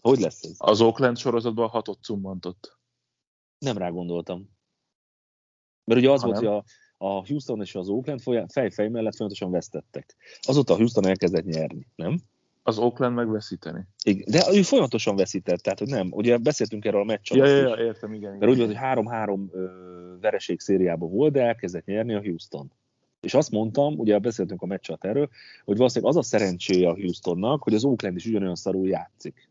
[0.00, 0.54] Hogy lesz ez?
[0.58, 2.78] Az Oakland sorozatban hatot cummantott.
[3.58, 4.50] Nem rá gondoltam.
[5.84, 6.52] Mert ugye az Ha volt, nem?
[6.52, 6.64] hogy
[6.98, 10.16] a, a Houston és az Oakland fej-fej mellett folyamatosan vesztettek.
[10.40, 12.18] Azóta a Houston elkezdett nyerni, nem?
[12.66, 13.86] Az Oakland megveszíteni.
[14.04, 14.24] Igen.
[14.30, 16.08] De ő folyamatosan veszített, tehát hogy nem.
[16.10, 17.38] Ugye beszéltünk erről a meccsen.
[17.38, 18.30] Ja, ja, ja, értem, igen.
[18.30, 18.48] Mert igen.
[18.52, 19.66] úgy volt, hogy 3-3 ö,
[20.20, 22.72] vereség szériában volt, de elkezdett nyerni a Houston.
[23.20, 25.28] És azt mondtam, ugye beszéltünk a meccsat erről,
[25.64, 29.48] hogy valószínűleg az a szerencséje a Houstonnak, hogy az Oakland is ugyanolyan szarul játszik.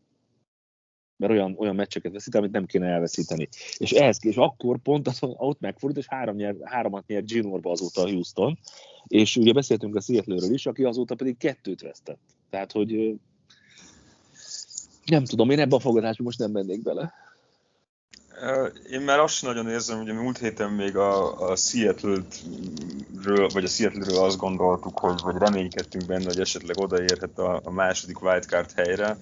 [1.16, 3.48] Mert olyan, olyan meccseket veszít, amit nem kéne elveszíteni.
[3.76, 8.02] És ehhez és akkor pont az, ott megfordult, és három nyer, háromat nyert Ginorba azóta
[8.02, 8.58] a Houston.
[9.06, 12.20] És ugye beszéltünk a Seattle-ről is, aki azóta pedig kettőt vesztett.
[12.54, 13.14] Tehát, hogy
[15.04, 17.12] nem tudom, én ebben a fogadásban most nem mennék bele.
[18.90, 24.18] Én már azt nagyon érzem, hogy múlt héten még a, a Seattle-ről, vagy a Seattle-ről
[24.18, 29.18] azt gondoltuk, hogy, vagy reménykedtünk benne, hogy esetleg odaérhet a, a második wildcard helyre.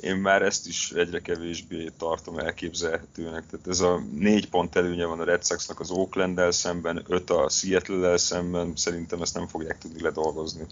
[0.00, 3.46] Én már ezt is egyre kevésbé tartom elképzelhetőnek.
[3.46, 7.48] Tehát ez a négy pont előnye van a Red Sox-nak az Oakland-del szemben, öt a
[7.48, 10.66] Seattle-del szemben, szerintem ezt nem fogják tudni ledolgozni.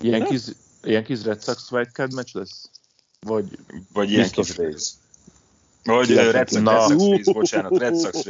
[0.00, 0.42] Ilyen kis,
[0.82, 2.70] ilyen kis Red Sox wildcard meccs lesz?
[3.20, 3.58] Vagy
[3.92, 4.90] Vagy ilyen kis Rays.
[5.84, 6.70] Vagy Red Sox, Na.
[6.70, 8.24] Red Sox Rays, bocsánat, Red Sox.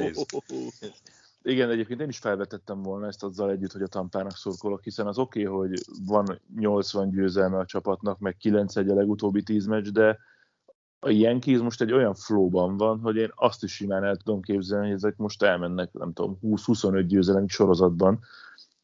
[1.43, 5.19] Igen, egyébként én is felvetettem volna ezt azzal együtt, hogy a Tampának szurkolok, hiszen az
[5.19, 9.89] oké, okay, hogy van 80 győzelme a csapatnak, meg 9 egy a legutóbbi 10 meccs,
[9.89, 10.19] de
[11.01, 14.87] a Yankees most egy olyan flowban van, hogy én azt is simán el tudom képzelni,
[14.87, 18.21] hogy ezek most elmennek, nem tudom, 20-25 győzelem sorozatban,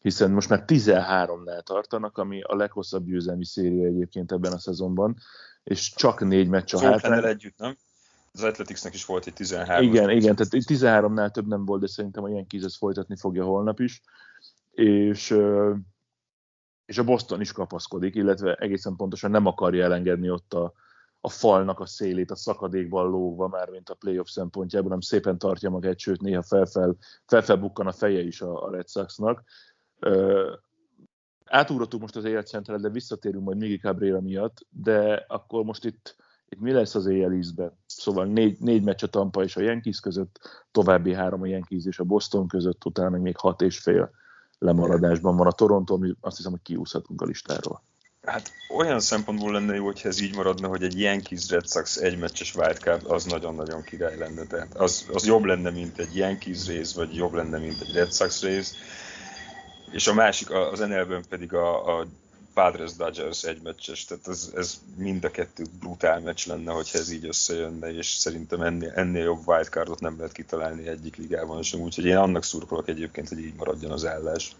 [0.00, 5.16] hiszen most már 13-nál tartanak, ami a leghosszabb győzelmi széria egyébként ebben a szezonban,
[5.64, 7.30] és csak négy meccs a Oakland-el hátrány.
[7.30, 7.76] együtt, nem?
[8.32, 11.86] Az Athleticsnek is volt egy 13 Igen, igen, tehát itt 13-nál több nem volt, de
[11.86, 14.02] szerintem a Yankees ezt folytatni fogja holnap is.
[14.70, 15.36] És,
[16.86, 20.72] és a Boston is kapaszkodik, illetve egészen pontosan nem akarja elengedni ott a,
[21.20, 25.70] a falnak a szélét, a szakadékban lógva, már mint a playoff szempontjából, hanem szépen tartja
[25.70, 29.42] magát, sőt néha felfel, felfelbukkan a feje is a, a Red Soxnak.
[30.00, 30.52] Ö,
[31.44, 36.16] átugrottuk most az éjjelcentret, de visszatérünk majd Migi Cabrera miatt, de akkor most itt,
[36.48, 37.78] itt mi lesz az éjjel ízben?
[37.86, 41.98] Szóval négy, négy meccs a Tampa és a Yankees között, további három a Yankees és
[41.98, 44.10] a Boston között, utána még hat és fél
[44.58, 47.82] lemaradásban van a Toronto, ami azt hiszem, hogy kiúszhatunk a listáról.
[48.22, 52.54] Hát olyan szempontból lenne jó, hogyha ez így maradna, hogy egy Yankees Red Sox egymeccses
[52.54, 54.46] wildcard az nagyon-nagyon király lenne.
[54.46, 58.12] Tehát az, az jobb lenne, mint egy Yankees rész, vagy jobb lenne, mint egy Red
[58.12, 58.74] Sox rész.
[59.90, 62.06] És a másik, az NL-ben pedig a, a
[62.54, 67.26] Padres Dodgers egymeccses, tehát ez, ez mind a kettő brutál meccs lenne, hogyha ez így
[67.26, 72.16] összejönne, és szerintem ennél, ennél jobb wildcardot nem lehet kitalálni egyik ligában sem, úgyhogy én
[72.16, 74.56] annak szurkolok egyébként, hogy így maradjon az állás.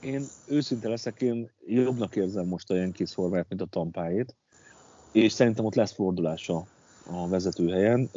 [0.00, 4.34] Én őszinte leszek, én jobbnak érzem most a Yankees formáját, mint a tampáét,
[5.12, 6.66] és szerintem ott lesz fordulása
[7.06, 8.10] a vezetőhelyen,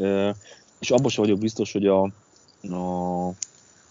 [0.79, 2.01] és abban sem vagyok biztos, hogy a,
[2.61, 3.27] a,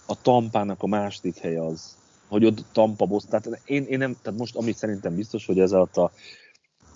[0.06, 1.96] a tampának a második helye az,
[2.28, 5.72] hogy ott Tampa Boston, tehát én, én nem, tehát most amit szerintem biztos, hogy ez
[5.72, 6.12] alatt a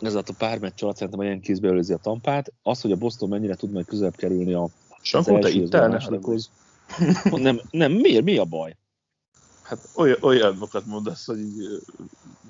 [0.00, 2.52] ez alatt a pár meccs alatt szerintem a Yankees beölözi a tampát.
[2.62, 4.68] Az, hogy a Boston mennyire tud majd közelebb kerülni a
[5.02, 5.72] Sankó, te itt
[7.30, 8.24] Nem, nem, miért?
[8.24, 8.76] Mi a baj?
[9.62, 11.82] Hát olyan, olyanokat mondasz, hogy így,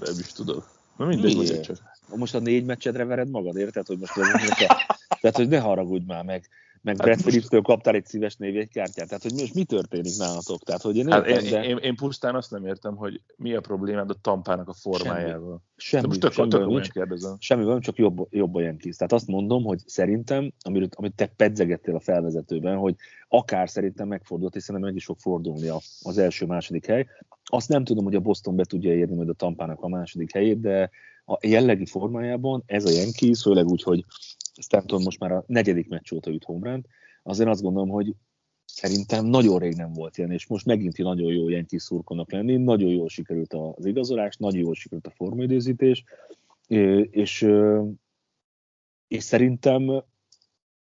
[0.00, 0.70] nem is tudok.
[0.96, 1.62] Na mindegy, Miért?
[1.62, 1.76] csak.
[2.16, 3.86] Most a négy meccsedre vered magad, érted?
[3.86, 4.66] Hogy most ez,
[5.20, 6.48] tehát, hogy ne haragudj már meg
[6.82, 9.08] meg hát Brad Phillips-től kaptál egy szíves névjegykártyát.
[9.08, 10.62] Tehát, hogy most mi történik nálatok?
[10.62, 11.64] Tehát, hogy én, hát értem, én, de...
[11.64, 15.62] én, én, pusztán azt nem értem, hogy mi a problémád a tampának a formájával.
[15.76, 17.36] Semmi, semmi, most semmi, semmi nincs, kérdezem.
[17.38, 18.96] Semmi van, csak jobb, jobb a Yankees.
[18.96, 22.94] Tehát azt mondom, hogy szerintem, amit, amit te pedzegettél a felvezetőben, hogy
[23.28, 25.68] akár szerintem megfordult, hiszen meg is fog fordulni
[26.02, 27.06] az első-második hely.
[27.44, 30.60] Azt nem tudom, hogy a Boston be tudja érni majd a tampának a második helyét,
[30.60, 30.90] de
[31.24, 34.04] a jellegi formájában ez a Yankees, főleg úgy, hogy
[34.58, 36.86] Stanton most már a negyedik meccs óta üt homerun
[37.22, 38.14] azért azt gondolom, hogy
[38.64, 42.90] szerintem nagyon rég nem volt ilyen, és most megint nagyon jó kis szurkonak lenni, nagyon
[42.90, 46.04] jól sikerült az igazolás, nagyon jól sikerült a formaidőzítés,
[47.10, 47.48] és,
[49.08, 50.04] és szerintem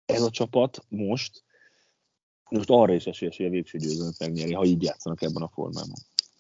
[0.05, 1.45] ez a csapat most,
[2.49, 5.99] most arra is esélyes, hogy a végső győzelmet megnyeri, ha így játszanak ebben a formában.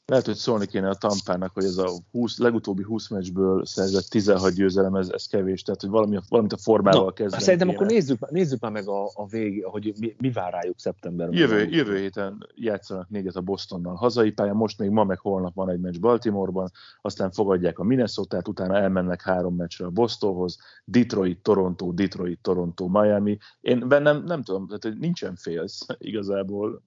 [0.08, 4.52] Lehet, hogy szólni kéne a Tampának, hogy ez a 20, legutóbbi 20 meccsből szerzett 16
[4.52, 7.80] győzelem, ez, ez kevés, tehát hogy valami, valamit a formával no, kezdeni Szerintem kéne.
[7.80, 11.38] akkor nézzük, nézzük már meg a, a vég, hogy mi, mi vár rájuk szeptemberben.
[11.38, 15.70] Jövő, jövő héten játszanak négyet a Bostonnal hazai pályán, most még ma meg holnap van
[15.70, 21.92] egy meccs Baltimoreban, aztán fogadják a minnesota utána elmennek három meccsre a Bostonhoz, Detroit, Toronto,
[21.92, 23.38] Detroit, Toronto, Miami.
[23.60, 26.82] Én bennem nem tudom, tehát hogy nincsen félsz igazából.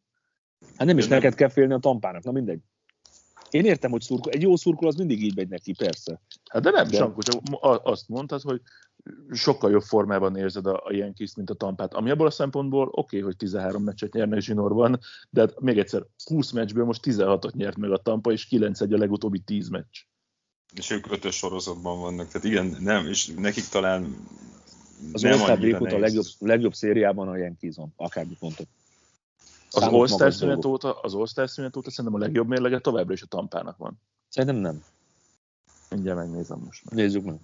[0.77, 1.17] Hát nem is nem...
[1.17, 2.59] neked kell félni a tampának, na mindegy.
[3.49, 4.31] Én értem, hogy szurkol.
[4.31, 6.21] Egy jó szurkol az mindig így megy neki, persze.
[6.49, 6.97] Hát de nem, de...
[6.97, 7.41] Sankó, csak
[7.83, 8.61] azt mondtad, hogy
[9.31, 11.93] sokkal jobb formában érzed a, a Yankees, mint a Tampát.
[11.93, 16.05] Ami abból a szempontból oké, okay, hogy 13 meccset nyernek zsinórban, de hát még egyszer,
[16.23, 19.97] 20 meccsből most 16-ot nyert meg a Tampa, és 9 egy a legutóbbi 10 meccs.
[20.75, 24.15] És ők ötös sorozatban vannak, tehát igen, nem, és nekik talán
[25.11, 25.47] az nem a
[25.97, 28.67] legjobb, legjobb szériában a Yankees-on, akármit mondtok.
[29.71, 33.25] Az All-Star szünet óta, az All-Star szünet óta szerintem a legjobb mérlege továbbra is a
[33.25, 34.01] tampának van.
[34.29, 34.83] Szerintem nem.
[35.89, 36.83] Mindjárt megnézem most.
[36.85, 36.93] Meg.
[36.93, 37.39] Nézzük meg.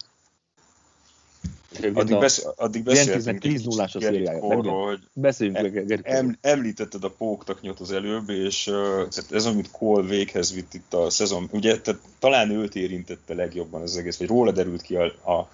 [1.94, 4.40] Addig, besz, addig beszéltünk 10 0 a szériája.
[4.40, 10.08] hogy Beszéljünk em, em, említetted a póktaknyot az előbb, és uh, tehát ez, amit Cole
[10.08, 14.52] véghez vitt itt a szezon, ugye tehát talán őt érintette legjobban az egész, vagy róla
[14.52, 15.50] derült ki a, a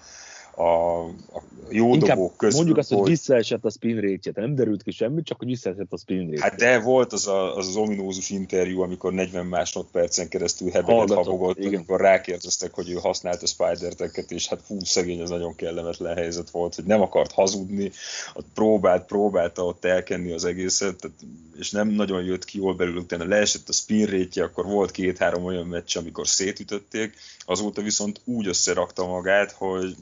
[0.56, 2.56] a, a jó Inkább dobók közül.
[2.56, 5.96] Mondjuk azt, hogy visszaesett a spin rate nem derült ki semmit, csak hogy visszaesett a
[5.96, 10.70] spin rate Hát de volt az, a, az, az ominózus interjú, amikor 40 másodpercen keresztül
[10.70, 11.74] hebeget habogott, igen.
[11.74, 13.92] amikor rákérdeztek, hogy ő használta spider
[14.28, 17.90] és hát fú, szegény, az nagyon kellemetlen helyzet volt, hogy nem akart hazudni,
[18.34, 21.16] ott próbált, próbálta ott elkenni az egészet, tehát,
[21.58, 25.44] és nem nagyon jött ki jól belül, utána leesett a spin rate akkor volt két-három
[25.44, 29.96] olyan meccs, amikor szétütötték, azóta viszont úgy összerakta magát, hogy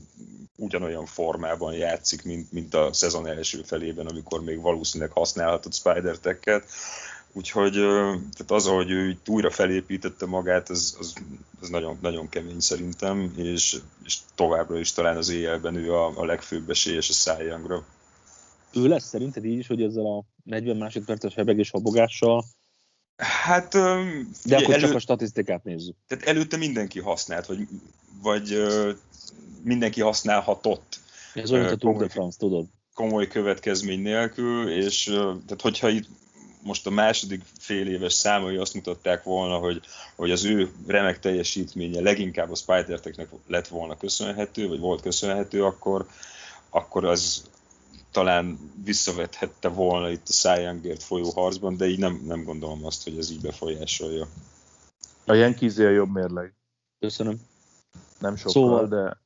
[0.57, 6.65] ugyanolyan formában játszik, mint, mint a szezon első felében, amikor még valószínűleg használhatott spider -teket.
[7.33, 7.73] Úgyhogy
[8.13, 11.13] tehát az, ahogy ő újra felépítette magát, az, az,
[11.61, 16.25] az nagyon, nagyon kemény szerintem, és, és továbbra is talán az éjjelben ő a, a
[16.25, 17.85] legfőbb esélyes a szájangra.
[18.75, 22.45] Ő lesz szerinted így is, hogy ezzel a 40 másodperces hebegés habogással
[23.21, 23.73] Hát...
[24.45, 24.87] De akkor elő...
[24.87, 25.97] csak a statisztikát nézzük.
[26.07, 27.69] Tehát előtte mindenki használt, vagy,
[28.23, 28.63] vagy
[29.63, 31.01] mindenki használhatott.
[31.35, 32.67] Ez olyan, mint a Tour de France, tudod.
[32.95, 35.05] Komoly következmény nélkül, és
[35.47, 36.09] tehát hogyha itt
[36.63, 39.81] most a második fél éves számai azt mutatták volna, hogy,
[40.17, 43.01] hogy az ő remek teljesítménye leginkább a spider
[43.47, 46.07] lett volna köszönhető, vagy volt köszönhető, akkor,
[46.71, 47.43] akkor az
[48.11, 53.19] talán visszavethette volna itt a Cy folyó harcban, de így nem, nem gondolom azt, hogy
[53.19, 54.27] ez így befolyásolja.
[55.27, 56.55] A Yankees a jobb mérleg.
[56.99, 57.41] Köszönöm.
[58.19, 59.19] Nem sokkal, szóval, de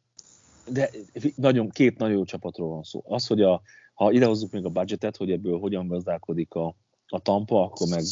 [0.68, 0.90] de
[1.36, 3.02] nagyon, két nagyon jó csapatról van szó.
[3.06, 3.62] Az, hogy a,
[3.94, 8.04] ha idehozzuk még a budgetet, hogy ebből hogyan gazdálkodik a, a tampa, akkor meg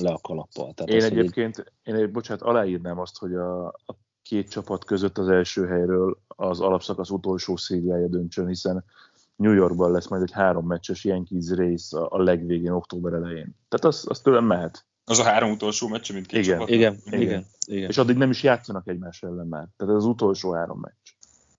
[0.00, 0.72] le a kalappal.
[0.74, 5.18] Tehát én az, egyébként, én egy, bocsánat, aláírnám azt, hogy a, a két csapat között
[5.18, 8.84] az első helyről az alapszakasz utolsó szériája döntsön, hiszen
[9.36, 13.56] New Yorkban lesz majd egy három meccses Yankees rész a, a legvégén, október elején.
[13.68, 14.86] Tehát az, az tőlem mehet.
[15.04, 16.60] Az a három utolsó meccs, mint két Igen.
[16.60, 17.46] Igen, igen, igen.
[17.66, 17.88] igen.
[17.88, 19.68] És addig nem is játszanak egymás ellen már.
[19.76, 21.10] Tehát ez az utolsó három meccs.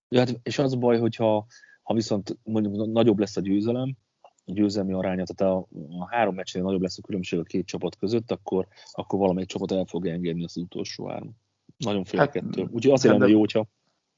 [0.09, 1.45] Ja, hát, és az baj, hogyha
[1.83, 5.67] ha viszont mondjuk nagyobb lesz a győzelem, a győzelmi aránya, tehát a,
[5.99, 9.71] a három meccsnél nagyobb lesz a különbség a két csapat között, akkor, akkor valamelyik csapat
[9.71, 11.35] el fog engedni az utolsó három.
[11.77, 12.69] Nagyon félek Hát, ettől.
[12.71, 13.67] Úgyhogy azért de- lenne jó, hogyha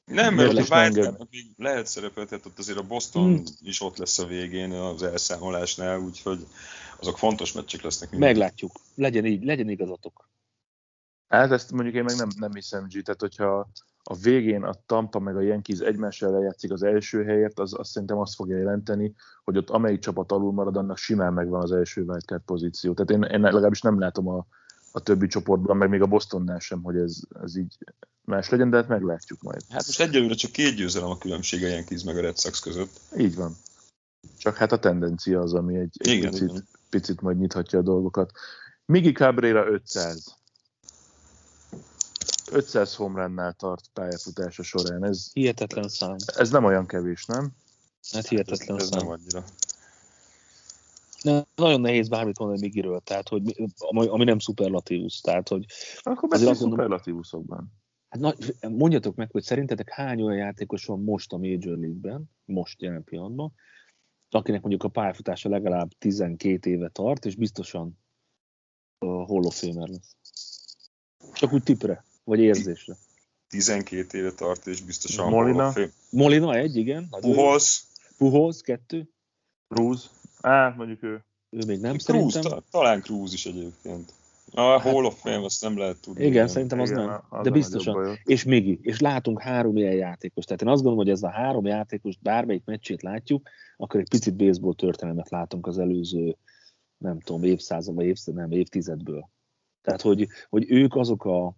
[0.10, 3.44] Nem, mert ott a ne Wildcardnak még lehet szerepeltet, ott azért a Boston Hmm.
[3.62, 6.48] is ott lesz a végén az elszámolásnál, úgyhogy
[7.00, 8.10] azok fontos meccsek lesznek.
[8.10, 8.28] mindig.
[8.28, 8.72] meglátjuk.
[8.96, 10.30] Legyen így, legyen igazatok.
[11.28, 13.02] Hát ezt mondjuk én meg nem, nem hiszem, G.
[13.02, 13.70] Tehát hogyha
[14.04, 17.92] a végén a Tampa meg a Yankees egymás ellen játszik az első helyért, az azt
[17.92, 22.02] szerintem azt fogja jelenteni, hogy ott amelyik csapat alul marad, annak simán megvan az első
[22.02, 22.94] wildcard pozíció.
[22.94, 24.46] Tehát én, én legalábbis nem látom a,
[24.92, 27.78] a többi csoportban, meg még a Bostonnál sem, hogy ez, ez így
[28.26, 29.62] más legyen, de hát meglátjuk majd.
[29.70, 33.00] Hát most egyelőre csak két győzelem a különbség a Yankees meg a Red Sox között.
[33.18, 33.56] Így van.
[34.38, 36.68] Csak hát a tendencia az, ami egy, egy Igen, picit, igen.
[36.90, 38.32] picit majd nyithatja a dolgokat.
[38.86, 40.38] Migi Cabrera 500.
[42.52, 45.04] 500 homránnál tart pályafutása során.
[45.04, 46.16] Ez, Hihetetlen szám.
[46.26, 47.50] ez nem olyan kevés, nem?
[48.12, 49.10] Hát hihetetlen Ez, ez nem szám.
[49.10, 49.44] annyira.
[51.56, 55.22] Nagyon nehéz bármit mondani Migiről, tehát, hogy mi- ami, nem szuperlatívusz.
[55.22, 55.66] Tehát, hogy
[56.02, 57.72] Akkor beszélj szuperlatívuszokban.
[58.10, 58.34] hát na,
[58.70, 63.54] mondjatok meg, hogy szerintetek hány olyan játékos van most a Major League-ben, most jelen pillanatban,
[64.30, 68.00] akinek mondjuk a pályafutása legalább 12 éve tart, és biztosan
[69.06, 70.16] uh, Hall of Famer lesz.
[71.34, 72.96] Csak úgy tipre, vagy érzésre.
[73.48, 75.58] 12 éve tart, és biztosan Molina?
[75.58, 75.92] Hall of Fame.
[76.10, 77.10] Molina egy, igen.
[77.10, 77.84] Pujols,
[78.18, 79.10] Pujols kettő.
[79.68, 80.10] Cruz.
[80.42, 81.24] Á, mondjuk ő.
[81.50, 82.52] Ő még nem Cruz, szerintem.
[82.60, 84.14] ta- talán Cruz is egyébként.
[84.54, 86.26] A Hall of Fame, azt nem lehet tudni.
[86.26, 87.22] Igen, szerintem az Igen, nem.
[87.30, 88.18] az De biztosan.
[88.24, 88.80] És Migi.
[88.82, 90.46] És látunk három ilyen játékos.
[90.46, 94.36] Tehát én azt gondolom, hogy ez a három játékos, bármelyik meccsét látjuk, akkor egy picit
[94.36, 96.38] baseball történelmet látunk az előző,
[96.98, 99.30] nem tudom, évszázad, vagy évszázad, nem, évtizedből.
[99.82, 101.54] Tehát, hogy, hogy ők azok a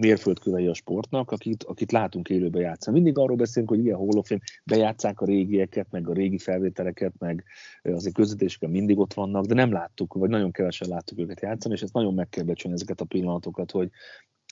[0.00, 2.96] mérföldkövei a sportnak, akit, akit látunk élőben játszani.
[2.96, 7.44] Mindig arról beszélünk, hogy of Fame, bejátszák a régieket, meg a régi felvételeket, meg
[7.82, 11.82] azért közvetéseken mindig ott vannak, de nem láttuk, vagy nagyon kevesen láttuk őket játszani, és
[11.82, 13.90] ezt nagyon meg kell becsülni ezeket a pillanatokat, hogy,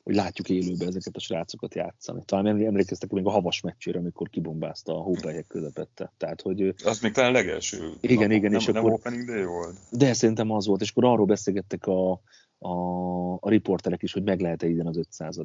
[0.02, 2.22] hogy látjuk élőben ezeket a srácokat játszani.
[2.24, 6.12] Talán emlé- emlékeztek még a havas meccsére, amikor kibombázta a hópelyek közepette.
[6.16, 7.92] Tehát, hogy Az még talán legelső.
[8.00, 9.76] Igen, nap, igen, nem, és nem akkor- opening day volt.
[9.90, 12.20] de szerintem az volt, és akkor arról beszélgettek a,
[12.64, 15.38] a, a riporterek is, hogy meg lehet-e idén az 500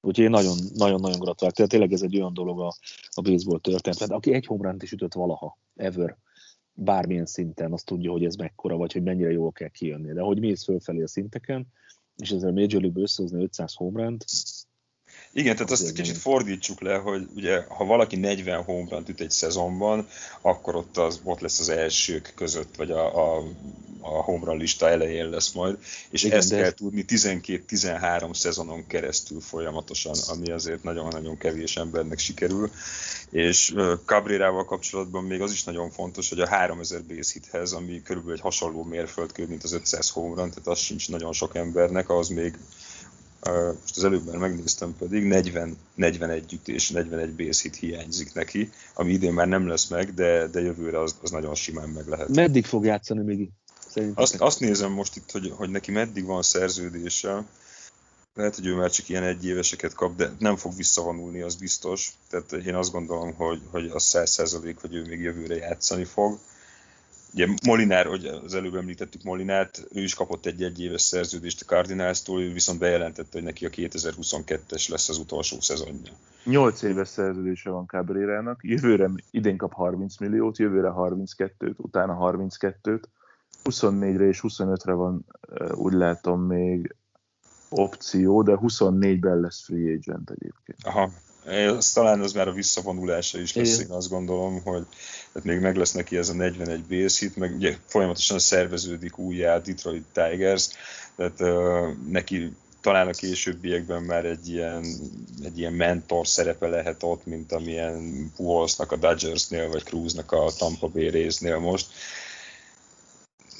[0.00, 1.56] Úgyhogy én nagyon, nagyon, gratulálok.
[1.56, 2.74] Tehát tényleg ez egy olyan dolog a,
[3.10, 3.98] a baseball történet.
[3.98, 6.16] Tehát aki egy homránt is ütött valaha, ever,
[6.72, 10.12] bármilyen szinten, azt tudja, hogy ez mekkora, vagy hogy mennyire jól kell kijönni.
[10.12, 11.66] De hogy mész fölfelé a szinteken,
[12.16, 14.24] és ezzel a Major League összehozni 500 homránt,
[15.36, 20.08] Igen, tehát azt kicsit fordítsuk le, hogy ugye, ha valaki 40 home üt egy szezonban,
[20.40, 23.44] akkor ott, az, ott lesz az elsők között, vagy a, a,
[24.00, 25.78] a home lista elején lesz majd,
[26.10, 32.18] és Igen, ezt de kell tudni 12-13 szezonon keresztül folyamatosan, ami azért nagyon-nagyon kevés embernek
[32.18, 32.70] sikerül.
[33.30, 38.02] És ö, Cabrérával kapcsolatban még az is nagyon fontos, hogy a 3000 base hithez, ami
[38.02, 42.10] körülbelül egy hasonló mérföldkő, mint az 500 home run, tehát az sincs nagyon sok embernek,
[42.10, 42.56] az még
[43.52, 49.12] most az előbb már megnéztem pedig, 40, 41 ütés, 41 base hit hiányzik neki, ami
[49.12, 52.28] idén már nem lesz meg, de, de jövőre az, az nagyon simán meg lehet.
[52.28, 53.48] meddig fog játszani még?
[54.14, 57.44] Azt, azt nézem most itt, hogy, hogy neki meddig van szerződése.
[58.34, 62.12] Lehet, hogy ő már csak ilyen egyéveseket kap, de nem fog visszavonulni, az biztos.
[62.30, 66.38] Tehát én azt gondolom, hogy, hogy az 100% hogy ő még jövőre játszani fog.
[67.34, 72.42] Ugye Molinár, hogy az előbb említettük Molinát, ő is kapott egy egyéves szerződést a Cardinals-tól,
[72.42, 76.12] ő viszont bejelentette, hogy neki a 2022-es lesz az utolsó szezonja.
[76.44, 83.02] 8 éves szerződése van Cabrérának, jövőre idén kap 30 milliót, jövőre 32-t, utána 32-t,
[83.64, 86.94] 24-re és 25-re van, ö, úgy látom még
[87.68, 90.78] opció, de 24-ben lesz free agent egyébként.
[90.82, 91.10] Aha,
[91.46, 93.86] ez, talán az már a visszavonulása is lesz, Igen.
[93.86, 94.86] én azt gondolom, hogy
[95.32, 99.58] tehát még meg lesz neki ez a 41 base hit, meg ugye folyamatosan szerveződik újjá
[99.58, 100.68] Detroit Tigers,
[101.16, 102.52] tehát uh, neki
[102.84, 104.84] talán a későbbiekben már egy ilyen,
[105.44, 110.88] egy ilyen mentor szerepe lehet ott, mint amilyen Puholsnak a Dodgersnél, vagy Cruznak a Tampa
[110.88, 111.86] Bay résznél most.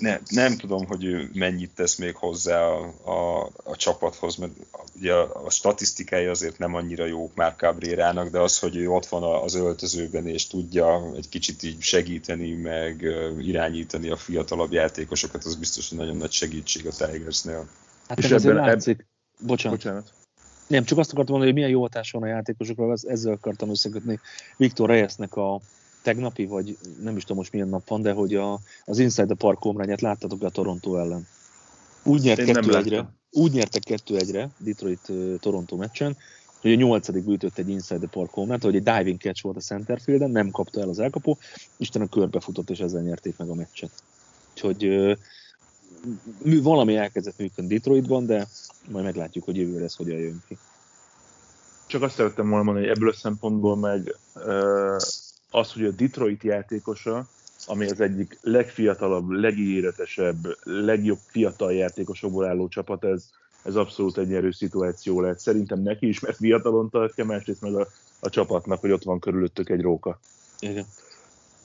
[0.04, 4.52] Ne, nem tudom, hogy ő mennyit tesz még hozzá a, a, a csapathoz, mert
[4.96, 9.06] ugye a, a statisztikái azért nem annyira jók már Cabrérának, de az, hogy ő ott
[9.06, 13.06] van az öltözőben és tudja egy kicsit így segíteni, meg
[13.38, 17.68] irányítani a fiatalabb játékosokat, az biztos, hogy nagyon nagy segítség a Tigersnél.
[18.08, 19.06] Hát És ebben- látszik.
[19.40, 19.78] Bocsánat.
[19.78, 20.12] Bocsánat.
[20.66, 24.20] Nem, csak azt akartam mondani, hogy milyen jó hatás van a játékosokra, ezzel akartam összekötni
[24.56, 25.60] Viktor Reyesnek a
[26.04, 29.34] tegnapi, vagy nem is tudom most milyen nap van, de hogy a, az Inside the
[29.34, 31.26] Park homrányát láttatok a Toronto ellen.
[32.02, 33.14] Úgy nyert Én nem 2 1 láttam.
[33.30, 36.16] úgy nyertek 2 1 Detroit-Toronto meccsen,
[36.60, 39.60] hogy a nyolcadik ütött egy Inside the Park homránt, hogy egy diving catch volt a
[39.60, 41.38] centerfielden, nem kapta el az elkapó,
[41.76, 43.90] Isten körbefutott, és ezzel nyerték meg a meccset.
[44.52, 45.16] Úgyhogy
[46.62, 48.48] valami elkezdett működni Detroitban, de
[48.90, 50.58] majd meglátjuk, hogy jövőre ez hogyan jön ki.
[51.86, 54.16] Csak azt szerettem volna mondani, hogy ebből a szempontból meg
[55.54, 57.26] az, hogy a Detroit játékosa,
[57.66, 63.30] ami az egyik legfiatalabb, legígéretesebb, legjobb fiatal játékosokból álló csapat, ez,
[63.62, 65.38] ez abszolút egy nyerő szituáció lehet.
[65.38, 67.86] Szerintem neki is, mert fiatalon tartja, másrészt meg a,
[68.20, 70.18] a csapatnak, hogy ott van körülöttük egy róka.
[70.58, 70.84] Igen.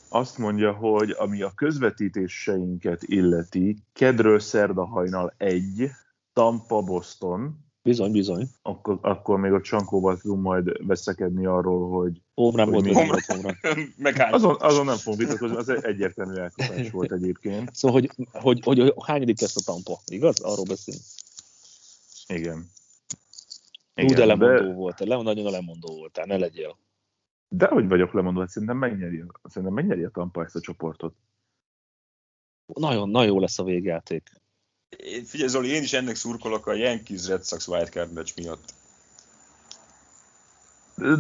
[0.09, 5.89] Azt mondja, hogy ami a közvetítéseinket illeti, kedről szerda hajnal egy,
[6.33, 8.47] Tampa, Boston, Bizony, bizony.
[8.61, 12.91] akkor, akkor még a Csankóval tudunk majd veszekedni arról, hogy Homrán Hogy volt, mi?
[12.93, 13.93] vagy nem volt homrán.
[13.97, 17.75] Meg hány azon, azon nem fogunk vitatkozni, az egy egyértelmű elkapás volt egyébként.
[17.75, 20.39] Szóval, hogy, hogy, hogy, hogy hányadik lesz a tampa, igaz?
[20.39, 21.03] Arról beszélünk.
[22.27, 22.69] Igen.
[23.95, 26.77] Úgy de lemondó de, volt, le, nagyon lemondó voltál, ne legyél.
[27.47, 31.15] de hogy vagyok lemondva, hát szerintem megnyeri, szerintem megnyeri a Tampa ezt a csoportot.
[32.65, 34.32] Nagyon, nagyon jó lesz a végjáték.
[34.97, 38.73] Én, figyelj Zoli, én is ennek szurkolok a Yankees Red Sox wildcard meccs miatt.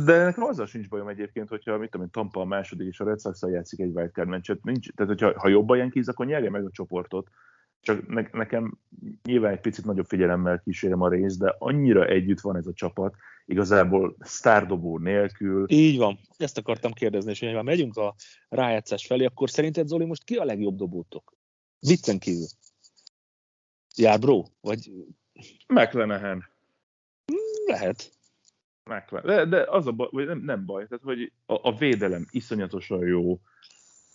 [0.05, 3.05] De nekem azzal sincs bajom egyébként, hogyha mit tudom én, Tampa a második és a
[3.05, 4.63] Red sox játszik egy wildcard meccset.
[4.63, 7.27] Nincs, tehát, hogyha ha jobban Yankees, akkor nyerje meg a csoportot.
[7.81, 8.77] Csak ne, nekem
[9.23, 13.15] nyilván egy picit nagyobb figyelemmel kísérem a részt, de annyira együtt van ez a csapat,
[13.45, 15.65] igazából sztárdobó nélkül.
[15.67, 18.15] Így van, ezt akartam kérdezni, és hogy ha megyünk a
[18.49, 21.37] rájátszás felé, akkor szerinted Zoli most ki a legjobb dobótok?
[21.79, 22.47] Viccen kívül.
[23.99, 24.43] Jár bro?
[24.61, 24.91] Vagy
[25.67, 26.45] McLenahan.
[27.65, 28.11] lehet.
[28.83, 29.25] McLaren.
[29.25, 33.07] De, de az a baj, vagy nem, nem baj, tehát hogy a, a védelem iszonyatosan
[33.07, 33.39] jó,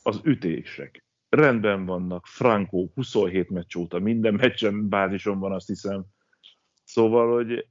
[0.03, 6.05] az ütések rendben vannak, Franco 27 meccs óta, minden meccsen bázison van, azt hiszem.
[6.85, 7.67] Szóval, hogy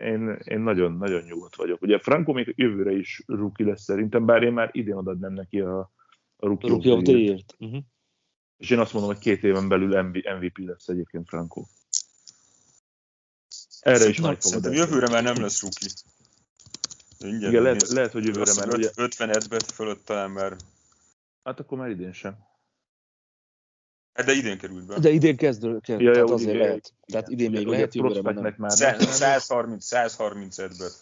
[0.00, 1.82] én, én, nagyon, nagyon nyugodt vagyok.
[1.82, 5.78] Ugye Franco még jövőre is rookie lesz szerintem, bár én már idén adnám neki a,
[6.36, 7.12] a rookie, Rookie of the.
[7.12, 7.56] Year-t.
[7.58, 7.82] Uh-huh.
[8.60, 11.64] És én azt mondom, hogy két éven belül MV, MVP lesz egyébként Franco.
[13.80, 15.88] Erre is nagy Szerintem jövőre már nem lesz rookie.
[17.18, 18.64] Ingyen Igen, lehet, lehet, hogy jövőre már.
[18.64, 20.56] hiszem, Ugye, 50 edbet fölött talán már.
[21.44, 22.38] hát akkor már idén sem.
[24.12, 24.98] Hát De idén került be.
[24.98, 26.66] De idén kezdő, kezd, Ja, tehát azért igen.
[26.66, 26.94] lehet.
[27.06, 28.54] Tehát idén még Ugye lehet, jövőre már nem.
[28.56, 28.98] már nem.
[29.00, 30.92] 130, 130 edbet.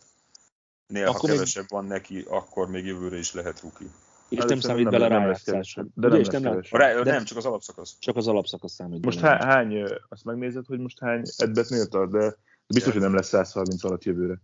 [0.87, 3.89] Néha, ha Akkor még- kevesebb van neki, akkor még jövőre is lehet rookie.
[4.29, 5.53] És Hát nem számít nem- bele nem lesz rájátszásra.
[5.83, 5.89] kevesebb.
[5.95, 6.61] De nem és lesz nem.
[6.71, 7.97] A rá, De- Nem, csak az alapszakasz.
[7.99, 9.05] csak az alapszakasz számít.
[9.05, 12.35] Most há- hány, azt megnézed, hogy most hány edbetnél tart, de
[12.67, 14.41] biztos, hogy nem lesz 130 alatt jövőre.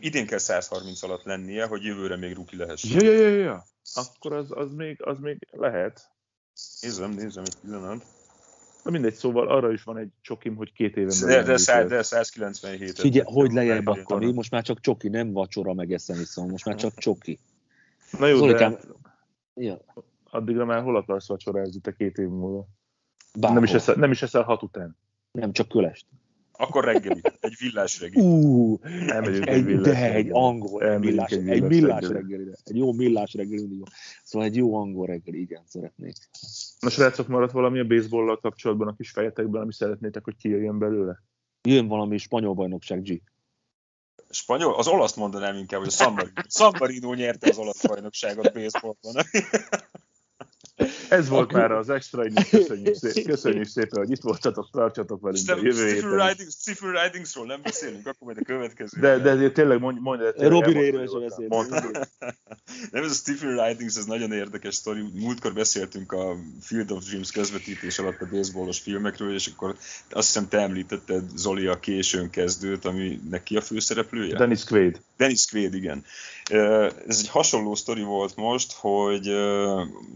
[0.00, 3.02] Idén kell 130 alatt lennie, hogy jövőre még rookie lehessen.
[3.04, 3.64] Ja, ja, ja, ja.
[3.94, 6.10] Akkor az, az, még, az még lehet.
[6.80, 8.04] Nézem, nézem egy pillanat.
[8.84, 11.88] Na mindegy, szóval arra is van egy csokim, hogy két éven belül de, szá- lesz.
[11.88, 16.50] de 197 Figyelj, hogy lejjebb akkor, most már csak csoki, nem vacsora meg eszem iszom,
[16.50, 17.38] most már csak csoki.
[18.18, 18.78] Na jó, Zolikám, de
[19.54, 19.78] ja,
[20.30, 22.66] addigra már hol akarsz vacsorázni te két év múlva?
[23.34, 23.54] bárhol.
[23.54, 24.96] Nem is, eszel, nem is eszel hat után.
[25.30, 26.06] nem csak kölest.
[26.52, 27.20] Akkor reggeli.
[27.40, 28.26] Egy villás reggeli.
[28.26, 32.18] Ú, Elmegyünk egy, villás de egy angol, egy millás, egy egy villás millás reggelire.
[32.18, 32.56] reggelire.
[32.64, 33.82] Egy jó millás reggeli jó.
[34.24, 36.14] Szóval egy jó angol reggeli, igen, szeretnék.
[36.80, 41.22] Na srácok, maradt valami a baseballlal kapcsolatban a kis fejetekben, ami szeretnétek, hogy kijöjjön belőle?
[41.62, 43.22] Jön valami spanyol bajnokság, G.
[44.30, 44.74] Spanyol?
[44.74, 49.14] Az olasz mondanám inkább, hogy a San Marino, San Marino nyerte az olasz bajnokságot baseballban.
[51.08, 52.22] Ez volt már az extra.
[52.50, 56.26] Köszönjük, szépen, köszönjük szépen, hogy itt voltatok, tartsatok velünk a Nem, jövő Stephen, héten.
[56.28, 59.00] Ridings, Stephen Ridingsról nem beszélünk, akkor majd a következő.
[59.00, 62.06] De, de ezért tényleg mondj, mondj el, Robi Rayről hogy sem.
[62.90, 65.02] Nem, ez a Stephen Ridings, ez nagyon érdekes sztori.
[65.14, 69.76] Múltkor beszéltünk a Field of Dreams közvetítés alatt a baseballos filmekről, és akkor
[70.10, 74.36] azt hiszem te említetted Zoli a későn kezdőt, ami neki a főszereplője?
[74.36, 75.00] Dennis Quaid.
[75.16, 76.04] Dennis Quaid, igen.
[76.48, 79.26] Ez egy hasonló sztori volt most, hogy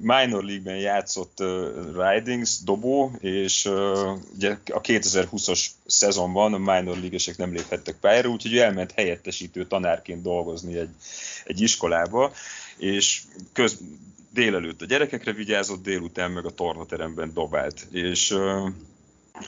[0.00, 1.42] minor league-ben játszott
[1.96, 3.64] Ridings dobó, és
[4.34, 10.78] ugye a 2020-as szezonban a minor league nem léphettek pályára, úgyhogy elment helyettesítő tanárként dolgozni
[10.78, 10.90] egy,
[11.44, 12.32] egy iskolába,
[12.76, 13.22] és
[13.52, 13.78] köz,
[14.32, 17.86] délelőtt a gyerekekre vigyázott, délután meg a tornateremben dobált.
[17.90, 18.68] És uh,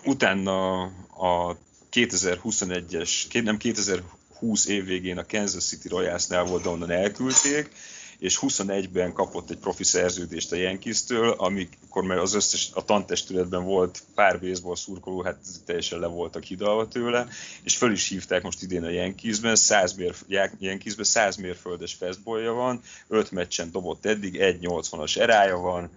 [0.04, 0.82] utána
[1.16, 1.56] a
[1.92, 4.02] 2021-es, nem 2000,
[4.38, 7.70] 20 év végén a Kansas City Royalsnál volt, de onnan elküldték,
[8.18, 14.02] és 21-ben kapott egy profi szerződést a Yankees-től, amikor már az összes, a tantestületben volt
[14.14, 17.28] pár baseball szurkoló, hát teljesen le voltak hidalva tőle,
[17.62, 20.24] és föl is hívták most idén a Yankeesben, 100 mérf-
[20.58, 25.90] Yankeesben 100 mérföldes fastballja van, 5 meccsen dobott eddig, 1.80-as erája van,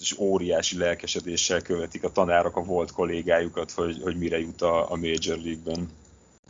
[0.00, 4.96] és óriási lelkesedéssel követik a tanárok a volt kollégájukat, hogy, hogy mire jut a, a
[4.96, 5.88] Major League-ben.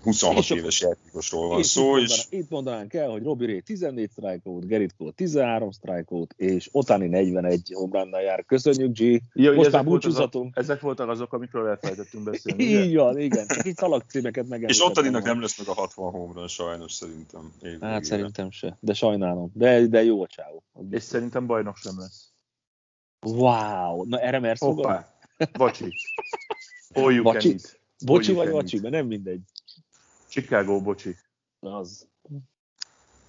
[0.03, 1.97] 26 és éves játékosról van szó.
[1.97, 2.27] Itt, és...
[2.31, 7.71] itt mondanánk el, hogy Robbie Ray 14 strikeout, Gerrit Cole 13 strikeout, és Otani 41
[7.75, 8.45] homránnal jár.
[8.45, 9.23] Köszönjük, G.
[9.33, 10.57] Ja, Most már búcsúzatunk.
[10.57, 12.65] Ezek voltak azok, amikről elfelejtettünk beszélni.
[12.65, 13.47] Így van, igen.
[13.47, 14.63] Csak itt szalagcímeket meg.
[14.69, 17.53] És Otaninak nem lesz meg a 60 homrán, sajnos szerintem.
[17.63, 19.51] Én hát szerintem se, de sajnálom.
[19.55, 20.63] De, de jó a csávó.
[20.91, 22.31] És szerintem bajnok sem lesz.
[23.21, 25.15] Wow, na erre mersz Hoppá,
[25.53, 25.93] bocsi.
[26.95, 27.57] All you Bocsi?
[28.05, 29.41] Bocsi vagy vacsi, mert nem mindegy.
[30.37, 31.17] Chicago, bocsi.
[31.61, 32.09] Az.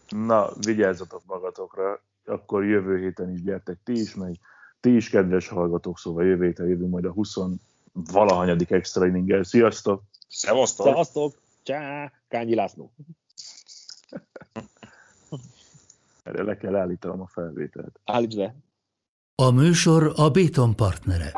[0.09, 4.39] Na, vigyázzatok magatokra, akkor jövő héten is gyertek ti is, meg
[4.79, 7.35] ti is kedves hallgatók, szóval jövő héten jövünk majd a 20
[7.93, 9.43] valahanyadik extra inninggel.
[9.43, 10.03] Sziasztok!
[10.27, 10.85] Szevasztok!
[10.85, 11.41] Szevasztok!
[11.63, 12.11] Csá!
[12.27, 12.91] Kányi László!
[16.23, 17.99] Erre le kell állítanom a felvételt.
[18.03, 18.55] Állítsd be!
[19.35, 21.31] A műsor a Béton partnere.